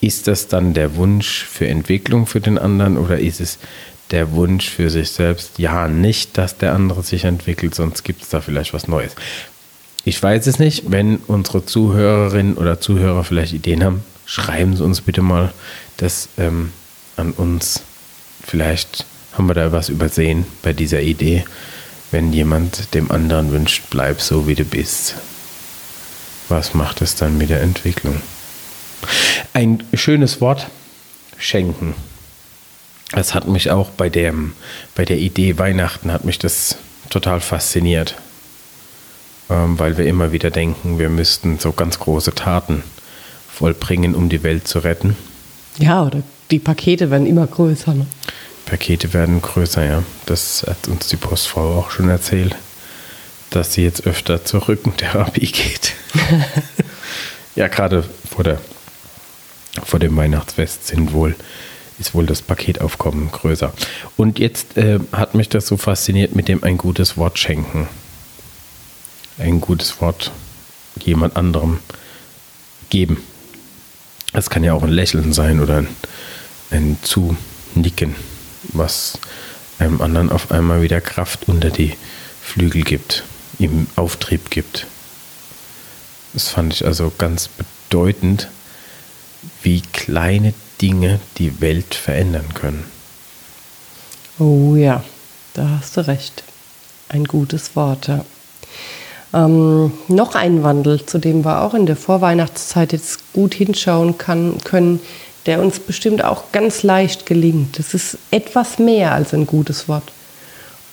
Ist 0.00 0.28
das 0.28 0.46
dann 0.46 0.74
der 0.74 0.94
Wunsch 0.94 1.44
für 1.44 1.66
Entwicklung 1.66 2.26
für 2.26 2.40
den 2.40 2.56
anderen 2.56 2.96
oder 2.96 3.18
ist 3.18 3.40
es 3.40 3.58
der 4.12 4.32
Wunsch 4.32 4.68
für 4.70 4.90
sich 4.90 5.10
selbst? 5.10 5.58
Ja, 5.58 5.88
nicht, 5.88 6.38
dass 6.38 6.58
der 6.58 6.74
andere 6.74 7.02
sich 7.02 7.24
entwickelt, 7.24 7.74
sonst 7.74 8.04
gibt 8.04 8.22
es 8.22 8.28
da 8.28 8.40
vielleicht 8.40 8.72
was 8.72 8.86
Neues. 8.86 9.14
Ich 10.04 10.22
weiß 10.22 10.46
es 10.46 10.58
nicht. 10.58 10.84
Wenn 10.90 11.16
unsere 11.26 11.64
Zuhörerinnen 11.64 12.54
oder 12.54 12.80
Zuhörer 12.80 13.24
vielleicht 13.24 13.52
Ideen 13.52 13.84
haben, 13.84 14.04
schreiben 14.26 14.76
Sie 14.76 14.84
uns 14.84 15.00
bitte 15.00 15.22
mal 15.22 15.52
das 15.96 16.28
ähm, 16.38 16.72
an 17.16 17.32
uns. 17.32 17.82
Vielleicht 18.44 19.06
haben 19.32 19.46
wir 19.46 19.54
da 19.54 19.72
was 19.72 19.88
übersehen 19.88 20.46
bei 20.62 20.72
dieser 20.72 21.00
Idee, 21.00 21.44
wenn 22.10 22.32
jemand 22.32 22.94
dem 22.94 23.10
anderen 23.10 23.50
wünscht, 23.52 23.84
bleib 23.90 24.20
so 24.20 24.46
wie 24.46 24.54
du 24.54 24.64
bist. 24.64 25.14
Was 26.48 26.74
macht 26.74 27.00
es 27.00 27.14
dann 27.14 27.38
mit 27.38 27.50
der 27.50 27.62
Entwicklung? 27.62 28.20
Ein 29.54 29.84
schönes 29.94 30.40
Wort, 30.40 30.68
schenken. 31.38 31.94
Das 33.12 33.34
hat 33.34 33.46
mich 33.46 33.70
auch 33.70 33.90
bei, 33.90 34.08
dem, 34.08 34.54
bei 34.94 35.04
der 35.04 35.18
Idee 35.18 35.58
Weihnachten 35.58 36.12
hat 36.12 36.24
mich 36.24 36.38
das 36.38 36.76
total 37.10 37.40
fasziniert 37.40 38.16
ähm, 39.52 39.78
weil 39.78 39.98
wir 39.98 40.06
immer 40.06 40.32
wieder 40.32 40.50
denken, 40.50 40.98
wir 40.98 41.08
müssten 41.08 41.58
so 41.58 41.72
ganz 41.72 41.98
große 41.98 42.34
Taten 42.34 42.82
vollbringen, 43.52 44.14
um 44.14 44.28
die 44.28 44.42
Welt 44.42 44.66
zu 44.66 44.78
retten. 44.78 45.16
Ja, 45.78 46.04
oder 46.04 46.22
die 46.50 46.58
Pakete 46.58 47.10
werden 47.10 47.26
immer 47.26 47.46
größer. 47.46 47.94
Ne? 47.94 48.06
Pakete 48.66 49.12
werden 49.12 49.42
größer, 49.42 49.84
ja. 49.84 50.02
Das 50.26 50.64
hat 50.66 50.88
uns 50.88 51.08
die 51.08 51.16
Postfrau 51.16 51.78
auch 51.78 51.90
schon 51.90 52.08
erzählt, 52.08 52.56
dass 53.50 53.74
sie 53.74 53.82
jetzt 53.82 54.06
öfter 54.06 54.44
zur 54.44 54.68
Rückentherapie 54.68 55.52
geht. 55.52 55.92
ja, 57.54 57.68
gerade 57.68 58.04
vor, 58.30 58.44
der, 58.44 58.58
vor 59.84 59.98
dem 59.98 60.16
Weihnachtsfest 60.16 60.86
sind 60.86 61.12
wohl, 61.12 61.34
ist 62.02 62.14
wohl 62.14 62.26
das 62.26 62.42
Paketaufkommen 62.42 63.30
größer. 63.30 63.72
Und 64.16 64.38
jetzt 64.38 64.76
äh, 64.76 64.98
hat 65.12 65.34
mich 65.34 65.48
das 65.48 65.66
so 65.66 65.76
fasziniert 65.76 66.34
mit 66.34 66.48
dem 66.48 66.62
ein 66.64 66.76
gutes 66.76 67.16
Wort 67.16 67.38
schenken. 67.38 67.88
ein 69.38 69.60
gutes 69.60 70.00
Wort 70.00 70.32
jemand 71.00 71.36
anderem 71.36 71.78
geben. 72.90 73.22
Das 74.32 74.50
kann 74.50 74.64
ja 74.64 74.74
auch 74.74 74.82
ein 74.82 74.90
Lächeln 74.90 75.32
sein 75.32 75.60
oder 75.60 75.78
ein, 75.78 75.88
ein 76.70 76.98
Zunicken, 77.02 78.14
was 78.72 79.18
einem 79.78 80.00
anderen 80.00 80.30
auf 80.30 80.50
einmal 80.50 80.82
wieder 80.82 81.00
Kraft 81.00 81.48
unter 81.48 81.70
die 81.70 81.94
Flügel 82.42 82.82
gibt, 82.82 83.24
ihm 83.58 83.86
Auftrieb 83.96 84.50
gibt. 84.50 84.86
Das 86.32 86.48
fand 86.48 86.74
ich 86.74 86.84
also 86.84 87.12
ganz 87.16 87.48
bedeutend, 87.48 88.48
wie 89.62 89.80
kleine 89.80 90.54
Dinge 90.82 91.20
die 91.38 91.60
Welt 91.60 91.94
verändern 91.94 92.52
können. 92.54 92.84
Oh 94.38 94.74
ja, 94.74 95.04
da 95.54 95.78
hast 95.78 95.96
du 95.96 96.06
recht. 96.06 96.42
Ein 97.08 97.24
gutes 97.24 97.76
Wort, 97.76 98.08
ja. 98.08 98.24
Ähm, 99.32 99.92
noch 100.08 100.34
ein 100.34 100.62
Wandel, 100.62 101.06
zu 101.06 101.18
dem 101.18 101.44
wir 101.44 101.62
auch 101.62 101.74
in 101.74 101.86
der 101.86 101.96
Vorweihnachtszeit 101.96 102.92
jetzt 102.92 103.32
gut 103.32 103.54
hinschauen 103.54 104.18
kann, 104.18 104.58
können, 104.64 105.00
der 105.46 105.60
uns 105.60 105.78
bestimmt 105.78 106.24
auch 106.24 106.52
ganz 106.52 106.82
leicht 106.82 107.26
gelingt. 107.26 107.78
Das 107.78 107.94
ist 107.94 108.18
etwas 108.30 108.78
mehr 108.78 109.12
als 109.12 109.32
ein 109.32 109.46
gutes 109.46 109.88
Wort. 109.88 110.10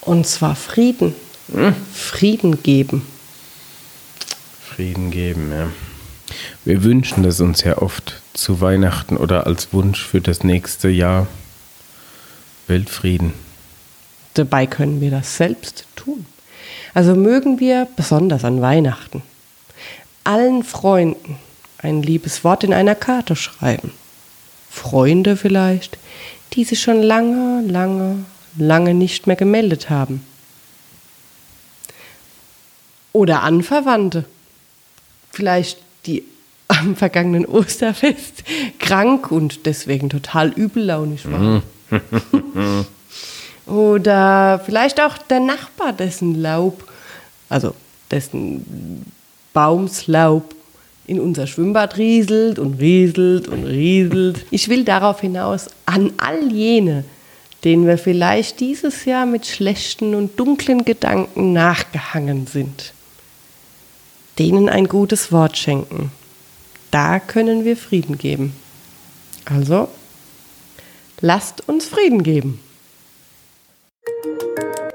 Und 0.02 0.26
zwar 0.28 0.56
Frieden. 0.56 1.16
Hm? 1.52 1.76
Frieden 1.94 2.64
geben. 2.64 3.06
Frieden 4.62 5.12
geben, 5.12 5.52
ja. 5.52 5.70
Wir 6.64 6.84
wünschen 6.84 7.24
das 7.24 7.42
uns 7.42 7.64
ja 7.64 7.78
oft 7.80 8.19
zu 8.34 8.62
Weihnachten 8.62 9.18
oder 9.18 9.48
als 9.48 9.74
Wunsch 9.74 10.04
für 10.06 10.22
das 10.22 10.44
nächste 10.44 10.90
Jahr. 10.90 11.28
Weltfrieden. 12.68 13.34
Dabei 14.36 14.68
können 14.68 15.02
wir 15.02 15.12
das 15.12 15.38
selbst 15.38 15.86
tun. 15.96 16.26
Also 16.94 17.16
mögen 17.16 17.60
wir, 17.60 17.88
besonders 17.96 18.46
an 18.46 18.62
Weihnachten, 18.62 19.24
allen 20.24 20.64
Freunden 20.64 21.38
ein 21.80 22.04
liebes 22.04 22.44
Wort 22.44 22.64
in 22.64 22.74
einer 22.74 22.96
Karte 22.96 23.36
schreiben. 23.36 23.92
Freunde 24.70 25.36
vielleicht, 25.36 25.98
die 26.54 26.64
sich 26.64 26.82
schon 26.82 27.02
lange, 27.02 27.66
lange, 27.66 28.26
lange 28.58 28.94
nicht 28.94 29.28
mehr 29.28 29.36
gemeldet 29.36 29.90
haben. 29.90 30.26
Oder 33.12 33.42
Anverwandte, 33.42 34.26
vielleicht 35.32 35.80
die 36.06 36.24
am 36.70 36.96
vergangenen 36.96 37.46
Osterfest 37.46 38.44
krank 38.80 39.32
und 39.32 39.66
deswegen 39.66 40.10
total 40.10 40.50
übellaunig 40.50 41.26
waren. 41.30 41.64
Oder 43.68 44.62
vielleicht 44.66 45.02
auch 45.02 45.18
der 45.18 45.42
Nachbar, 45.42 45.94
dessen 45.94 46.42
Laub, 46.42 46.84
also 47.50 47.76
dessen 48.10 49.06
Baumslaub 49.54 50.56
in 51.06 51.20
unser 51.20 51.48
Schwimmbad 51.48 51.98
rieselt 51.98 52.60
und 52.60 52.80
rieselt 52.80 53.48
und 53.48 53.66
rieselt. 53.66 54.46
Ich 54.52 54.70
will 54.70 54.84
darauf 54.86 55.22
hinaus 55.22 55.68
an 55.86 56.14
all 56.18 56.52
jene, 56.52 57.04
denen 57.64 57.88
wir 57.88 57.98
vielleicht 57.98 58.60
dieses 58.60 59.06
Jahr 59.06 59.26
mit 59.26 59.48
schlechten 59.48 60.14
und 60.14 60.40
dunklen 60.40 60.86
Gedanken 60.86 61.52
nachgehangen 61.54 62.46
sind. 62.46 62.94
Denen 64.38 64.70
ein 64.70 64.88
gutes 64.88 65.32
Wort 65.32 65.58
schenken. 65.58 66.12
Da 66.92 67.20
können 67.20 67.66
wir 67.66 67.76
Frieden 67.78 68.18
geben. 68.18 68.56
Also, 69.46 69.90
lasst 71.22 71.68
uns 71.68 71.86
Frieden 71.86 72.24
geben. 72.24 72.60